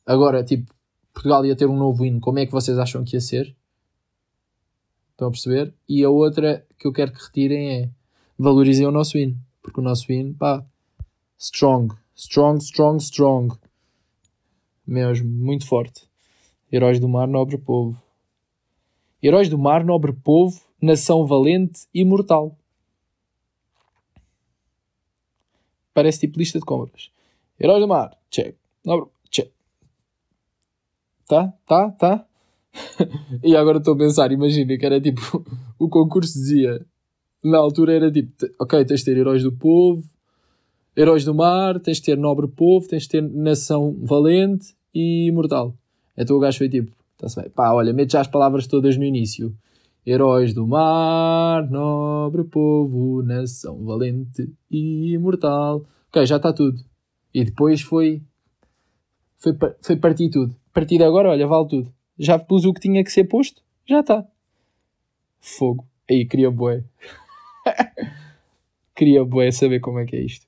agora, 0.05 0.43
tipo, 0.43 0.73
Portugal 1.13 1.45
ia 1.45 1.55
ter 1.55 1.65
um 1.65 1.77
novo 1.77 2.05
hino. 2.05 2.19
Como 2.19 2.39
é 2.39 2.45
que 2.45 2.51
vocês 2.51 2.77
acham 2.77 3.03
que 3.03 3.15
ia 3.15 3.21
ser? 3.21 3.55
Estão 5.11 5.29
a 5.29 5.31
perceber? 5.31 5.73
E 5.89 6.03
a 6.03 6.09
outra 6.09 6.65
que 6.77 6.87
eu 6.87 6.93
quero 6.93 7.11
que 7.11 7.23
retirem 7.23 7.69
é 7.71 7.89
valorizem 8.37 8.85
o 8.85 8.91
nosso 8.91 9.17
hino. 9.17 9.37
Porque 9.61 9.79
o 9.79 9.83
nosso 9.83 10.11
hino, 10.11 10.33
pá, 10.35 10.63
strong. 11.37 11.95
Strong, 12.15 12.63
strong, 12.63 13.01
strong. 13.01 13.55
Mesmo, 14.85 15.29
muito 15.29 15.65
forte. 15.65 16.07
Heróis 16.71 16.99
do 16.99 17.07
mar, 17.07 17.27
nobre 17.27 17.57
povo. 17.57 17.99
Heróis 19.21 19.49
do 19.49 19.57
mar, 19.57 19.83
nobre 19.83 20.13
povo, 20.13 20.61
nação 20.81 21.25
valente 21.25 21.87
e 21.93 22.03
mortal. 22.03 22.57
Parece 25.93 26.21
tipo 26.21 26.37
lista 26.37 26.59
de 26.59 26.65
compras. 26.65 27.09
Heróis 27.59 27.81
do 27.81 27.87
mar, 27.87 28.17
check. 28.29 28.55
Nobre, 28.85 29.09
check. 29.29 29.49
Tá? 31.27 31.53
Tá? 31.65 31.91
Tá? 31.91 32.25
e 33.43 33.55
agora 33.55 33.77
estou 33.77 33.93
a 33.93 33.97
pensar, 33.97 34.31
imagina 34.31 34.77
que 34.77 34.85
era 34.85 34.99
tipo, 34.99 35.45
o 35.79 35.87
concurso 35.87 36.33
dizia, 36.33 36.85
na 37.43 37.57
altura 37.57 37.93
era 37.93 38.11
tipo, 38.11 38.31
ok, 38.59 38.83
tens 38.85 38.99
de 38.99 39.05
ter 39.05 39.17
heróis 39.17 39.43
do 39.43 39.51
povo, 39.51 40.03
heróis 40.95 41.23
do 41.23 41.33
mar, 41.33 41.79
tens 41.79 41.97
de 41.97 42.03
ter 42.03 42.17
nobre 42.17 42.47
povo, 42.47 42.87
tens 42.87 43.03
de 43.03 43.09
ter 43.09 43.21
nação 43.21 43.95
valente 44.01 44.75
e 44.93 45.27
imortal. 45.27 45.73
Então 46.17 46.37
o 46.37 46.39
gajo 46.39 46.57
foi 46.57 46.69
tipo, 46.69 46.91
está-se 47.13 47.39
bem, 47.39 47.49
pá, 47.49 47.71
olha, 47.71 47.93
mete 47.93 48.13
já 48.13 48.21
as 48.21 48.27
palavras 48.27 48.67
todas 48.67 48.97
no 48.97 49.03
início. 49.03 49.55
Heróis 50.05 50.53
do 50.53 50.67
mar, 50.67 51.67
nobre 51.67 52.43
povo, 52.43 53.23
nação 53.23 53.83
valente 53.83 54.53
e 54.69 55.13
imortal. 55.13 55.83
Ok, 56.09 56.23
já 56.27 56.35
está 56.35 56.53
tudo. 56.53 56.79
E 57.33 57.43
depois 57.43 57.81
foi, 57.81 58.21
foi, 59.39 59.57
foi 59.81 59.95
partir 59.95 60.29
tudo. 60.29 60.55
A 60.69 60.73
partir 60.73 61.01
agora, 61.01 61.29
olha, 61.31 61.47
vale 61.47 61.67
tudo. 61.67 61.93
Já 62.19 62.37
pus 62.37 62.65
o 62.65 62.73
que 62.73 62.81
tinha 62.81 63.03
que 63.03 63.11
ser 63.11 63.23
posto, 63.23 63.63
já 63.83 64.01
está. 64.01 64.23
Fogo. 65.39 65.87
Aí, 66.07 66.23
queria 66.23 66.51
boé. 66.51 66.83
queria 68.95 69.25
boé 69.25 69.51
saber 69.51 69.79
como 69.79 69.97
é 69.97 70.05
que 70.05 70.15
é 70.15 70.21
isto. 70.21 70.45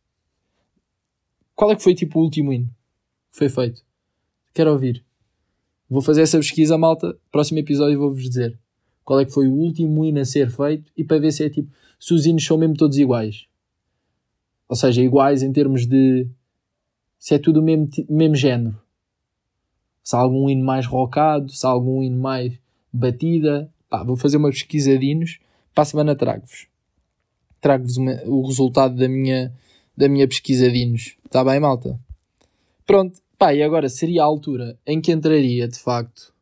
Qual 1.56 1.72
é 1.72 1.76
que 1.76 1.82
foi 1.82 1.96
tipo 1.96 2.20
o 2.20 2.24
último 2.24 2.54
hino 2.54 2.70
foi 3.32 3.50
feito? 3.50 3.82
Quero 4.54 4.72
ouvir. 4.72 5.04
Vou 5.90 6.04
fazer 6.04 6.22
essa 6.22 6.38
pesquisa, 6.38 6.78
malta. 6.78 7.18
Próximo 7.32 7.58
episódio 7.58 7.98
vou-vos 7.98 8.22
dizer 8.22 8.58
qual 9.08 9.22
é 9.22 9.26
que 9.26 9.32
foi 9.32 9.48
o 9.48 9.54
último 9.54 10.04
hino 10.04 10.20
a 10.20 10.26
ser 10.26 10.50
feito 10.50 10.92
e 10.98 11.02
para 11.02 11.18
ver 11.18 11.32
se 11.32 11.46
é 11.46 11.50
tipo, 11.50 11.72
se 11.98 12.14
os 12.14 12.26
hinos 12.26 12.44
são 12.46 12.58
mesmo 12.58 12.76
todos 12.76 12.98
iguais. 12.98 13.48
Ou 14.68 14.76
seja, 14.76 15.02
iguais 15.02 15.42
em 15.42 15.54
termos 15.54 15.88
de 15.88 16.28
se 17.18 17.34
é 17.34 17.40
tudo 17.40 17.62
o 17.62 17.64
mesmo, 17.64 17.88
mesmo 18.10 18.36
género. 18.36 18.78
Se 20.04 20.14
há 20.14 20.20
algum 20.20 20.50
hino 20.50 20.66
mais 20.66 20.86
rockado, 20.86 21.54
se 21.54 21.66
há 21.66 21.70
algum 21.70 22.04
hino 22.04 22.20
mais 22.20 22.60
batida. 22.92 23.72
Pá, 23.90 24.04
vou 24.04 24.18
fazer 24.18 24.36
uma 24.36 24.50
pesquisa 24.50 24.98
de 24.98 25.06
hinos. 25.06 25.40
Para 25.74 25.84
a 25.84 25.86
semana 25.86 26.14
trago-vos. 26.14 26.68
Trago-vos 27.62 27.96
o 28.26 28.46
resultado 28.46 28.98
da 28.98 29.08
minha, 29.08 29.54
da 29.96 30.10
minha 30.10 30.28
pesquisa 30.28 30.70
de 30.70 30.80
hinos. 30.80 31.16
Está 31.24 31.46
bem, 31.46 31.62
malta? 31.62 31.98
Pronto. 32.86 33.22
Pá, 33.38 33.54
e 33.54 33.64
agora 33.64 33.88
seria 33.88 34.24
a 34.24 34.26
altura 34.26 34.78
em 34.86 35.00
que 35.00 35.14
entraria, 35.14 35.66
de 35.66 35.80
facto, 35.80 36.34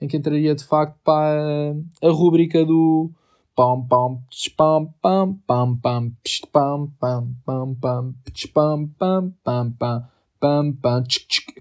em 0.00 0.08
que 0.08 0.16
entraria 0.16 0.54
de 0.54 0.64
facto 0.64 0.98
para 1.04 1.74
a 2.02 2.08
rúbrica 2.10 2.64
do 2.64 3.10
pam 3.54 3.86
pam 3.86 4.22
pam 4.50 4.86
pam 5.02 5.34
pam 5.46 5.76
pam 5.76 6.12
pam 6.20 6.90
pam 6.98 7.36
pam 7.44 7.74
pam 7.74 8.14
pam 8.24 8.88
pam 8.98 9.32
pam 9.44 9.72
pam 9.72 10.08
pam 10.40 10.72
pam 10.72 11.04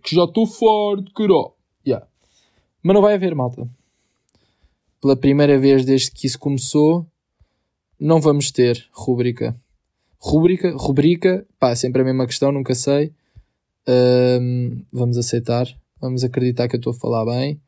que 0.01 0.15
já 0.15 0.23
estou 0.23 0.47
forte, 0.47 1.11
caró. 1.13 1.53
Yeah. 1.85 2.07
Mas 2.81 2.93
não 2.93 3.01
vai 3.01 3.15
haver, 3.15 3.35
malta. 3.35 3.69
Pela 5.01 5.15
primeira 5.15 5.57
vez 5.57 5.85
desde 5.85 6.11
que 6.11 6.25
isso 6.25 6.39
começou, 6.39 7.05
não 7.99 8.21
vamos 8.21 8.51
ter 8.51 8.87
rúbrica. 8.91 9.59
Rúbrica, 10.17 10.71
rubrica, 10.75 11.45
pá, 11.59 11.75
sempre 11.75 12.01
a 12.01 12.05
mesma 12.05 12.25
questão, 12.25 12.51
nunca 12.51 12.73
sei. 12.73 13.13
Um, 13.87 14.83
vamos 14.91 15.17
aceitar, 15.17 15.67
vamos 15.99 16.23
acreditar 16.23 16.67
que 16.67 16.75
eu 16.75 16.79
estou 16.79 16.91
a 16.91 16.95
falar 16.95 17.25
bem. 17.25 17.59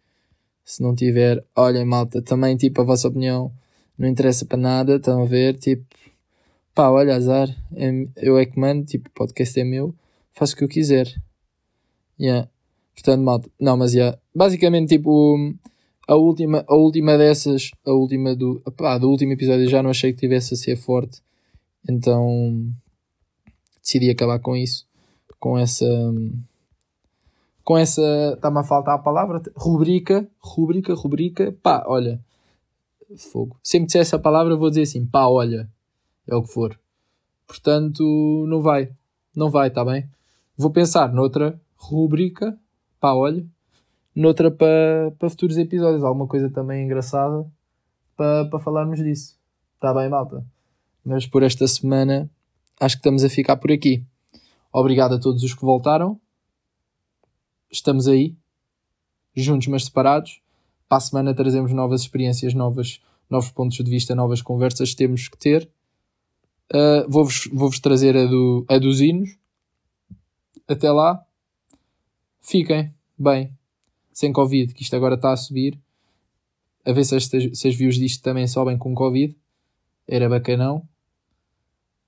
Se 0.72 0.82
não 0.82 0.96
tiver, 0.96 1.44
olhem 1.54 1.84
malta, 1.84 2.22
também 2.22 2.56
tipo 2.56 2.80
a 2.80 2.86
vossa 2.86 3.10
opinião 3.10 3.52
não 3.98 4.08
interessa 4.08 4.46
para 4.46 4.58
nada, 4.58 4.96
estão 4.96 5.22
a 5.22 5.26
ver, 5.26 5.58
tipo, 5.58 5.84
pá, 6.74 6.90
olha, 6.90 7.14
azar, 7.14 7.50
é, 7.76 8.08
eu 8.16 8.38
é 8.38 8.46
que 8.46 8.58
mando, 8.58 8.86
tipo, 8.86 9.10
o 9.10 9.12
podcast 9.12 9.60
é 9.60 9.66
meu, 9.66 9.94
faço 10.32 10.54
o 10.54 10.58
que 10.58 10.64
eu 10.64 10.70
quiser. 10.70 11.14
Yeah. 12.18 12.50
Portanto, 12.96 13.22
malta, 13.22 13.50
não, 13.60 13.76
mas 13.76 13.94
yeah. 13.94 14.18
basicamente, 14.34 14.96
tipo, 14.96 15.54
a 16.08 16.16
última, 16.16 16.64
a 16.66 16.74
última 16.74 17.18
dessas, 17.18 17.72
a 17.86 17.92
última 17.92 18.34
do, 18.34 18.62
pá, 18.78 18.98
do 18.98 19.10
último 19.10 19.34
episódio 19.34 19.68
já 19.68 19.84
não 19.84 19.90
achei 19.90 20.14
que 20.14 20.22
tivesse 20.22 20.54
a 20.54 20.58
ser 20.58 20.78
forte, 20.78 21.22
então 21.90 22.74
decidi 23.84 24.10
acabar 24.10 24.40
com 24.40 24.56
isso, 24.56 24.88
com 25.38 25.60
essa 25.60 25.86
com 27.64 27.78
essa. 27.78 28.02
Está-me 28.36 28.60
a 28.60 28.64
faltar 28.64 28.96
a 28.96 29.00
palavra. 29.00 29.42
Rubrica, 29.56 30.28
rubrica, 30.40 30.94
rubrica. 30.94 31.56
Pá, 31.62 31.84
olha. 31.88 32.20
Fogo. 33.18 33.58
Sempre 33.62 33.88
disser 33.88 34.02
essa 34.02 34.20
palavra, 34.20 34.56
vou 34.56 34.70
dizer 34.70 34.84
assim: 34.84 35.06
pá, 35.06 35.28
olha. 35.28 35.70
É 36.28 36.36
o 36.36 36.44
que 36.44 36.52
for. 36.52 36.80
Portanto, 37.48 38.46
não 38.48 38.62
vai. 38.62 38.92
Não 39.36 39.50
vai, 39.50 39.68
está 39.68 39.84
bem? 39.84 40.10
Vou 40.58 40.72
pensar 40.72 41.12
noutra 41.14 41.60
rubrica. 41.76 42.58
Pá, 43.00 43.14
olha. 43.14 43.46
Noutra 44.16 44.52
para 44.52 45.12
pa 45.18 45.30
futuros 45.30 45.58
episódios. 45.58 46.04
Alguma 46.04 46.28
coisa 46.28 46.50
também 46.50 46.86
engraçada 46.86 47.46
para 48.16 48.46
pa 48.46 48.60
falarmos 48.60 49.00
disso. 49.00 49.38
Está 49.76 49.94
bem, 49.94 50.10
malta? 50.10 50.46
Mas 51.04 51.26
por 51.26 51.42
esta 51.42 51.68
semana, 51.68 52.30
acho 52.80 52.96
que 52.96 53.00
estamos 53.00 53.24
a 53.24 53.30
ficar 53.30 53.58
por 53.58 53.72
aqui. 53.72 54.06
Obrigado 54.72 55.16
a 55.16 55.20
todos 55.20 55.44
os 55.44 55.54
que 55.54 55.62
voltaram 55.62 56.20
estamos 57.72 58.08
aí, 58.08 58.36
juntos 59.36 59.68
mas 59.68 59.86
separados. 59.86 60.42
para 60.90 60.98
a 60.98 61.02
semana 61.02 61.34
trazemos 61.34 61.72
novas 61.72 62.02
experiências, 62.02 62.54
novas, 62.54 63.02
novos 63.30 63.50
pontos 63.52 63.78
de 63.78 63.90
vista, 63.90 64.14
novas 64.14 64.42
conversas 64.42 64.94
temos 64.94 65.28
que 65.28 65.38
ter. 65.38 65.70
Uh, 66.74 67.10
Vou-vos 67.10 67.50
vou 67.52 67.70
-vos 67.70 67.80
trazer 67.80 68.16
a, 68.16 68.26
do, 68.26 68.66
a 68.68 68.78
dos 68.78 69.02
hinos. 69.02 69.38
Até 70.68 70.92
lá, 70.92 71.26
fiquem 72.42 72.94
bem, 73.18 73.52
sem 74.14 74.32
Covid, 74.32 74.74
que 74.74 74.84
isto 74.84 74.96
agora 74.96 75.16
está 75.16 75.32
a 75.32 75.38
subir. 75.38 75.78
A 76.86 76.92
ver 76.92 77.04
se 77.04 77.16
as, 77.16 77.26
se 77.26 77.68
as 77.68 77.76
views 77.76 77.96
disto 77.96 78.24
também 78.24 78.48
sobem 78.48 78.78
com 78.78 78.96
Covid. 78.96 79.36
Era 80.08 80.30
bacanão. 80.30 80.88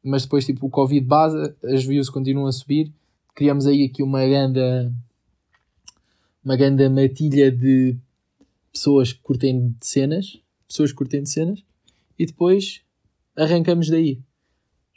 Mas 0.01 0.23
depois, 0.23 0.45
tipo, 0.45 0.65
o 0.65 0.69
Covid 0.69 1.05
base, 1.05 1.55
as 1.63 1.83
views 1.83 2.09
continuam 2.09 2.47
a 2.47 2.51
subir. 2.51 2.91
Criamos 3.35 3.65
aí 3.65 3.85
aqui 3.85 4.03
uma 4.03 4.25
grande 4.25 4.59
uma 6.43 6.55
grande 6.55 6.87
matilha 6.89 7.51
de 7.51 7.95
pessoas 8.71 9.13
que 9.13 9.19
curtem 9.21 9.69
de 9.69 9.85
cenas, 9.85 10.39
pessoas 10.67 10.91
que 10.91 10.97
curtem 10.97 11.23
de 11.23 11.29
cenas, 11.29 11.63
e 12.17 12.25
depois 12.25 12.81
arrancamos 13.35 13.89
daí, 13.89 14.19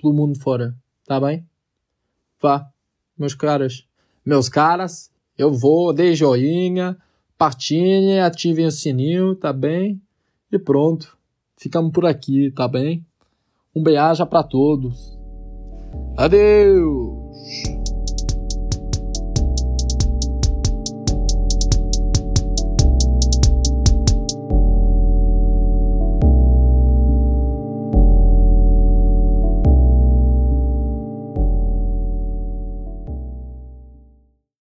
pelo 0.00 0.12
mundo 0.12 0.38
fora, 0.38 0.76
tá 1.06 1.20
bem? 1.20 1.46
Vá, 2.40 2.70
meus 3.16 3.34
caras, 3.34 3.86
meus 4.24 4.48
caras, 4.48 5.10
eu 5.38 5.52
vou, 5.52 5.92
dê 5.92 6.14
joinha, 6.14 6.96
partilhem, 7.38 8.20
ativem 8.20 8.66
o 8.66 8.70
sininho, 8.70 9.34
tá 9.36 9.52
bem? 9.52 10.00
E 10.50 10.58
pronto, 10.58 11.16
ficamos 11.56 11.92
por 11.92 12.06
aqui, 12.06 12.50
tá 12.50 12.66
bem? 12.66 13.04
Um 13.74 13.82
beijo 13.82 14.26
para 14.26 14.42
todos. 14.42 15.16
Adeus! 16.16 17.85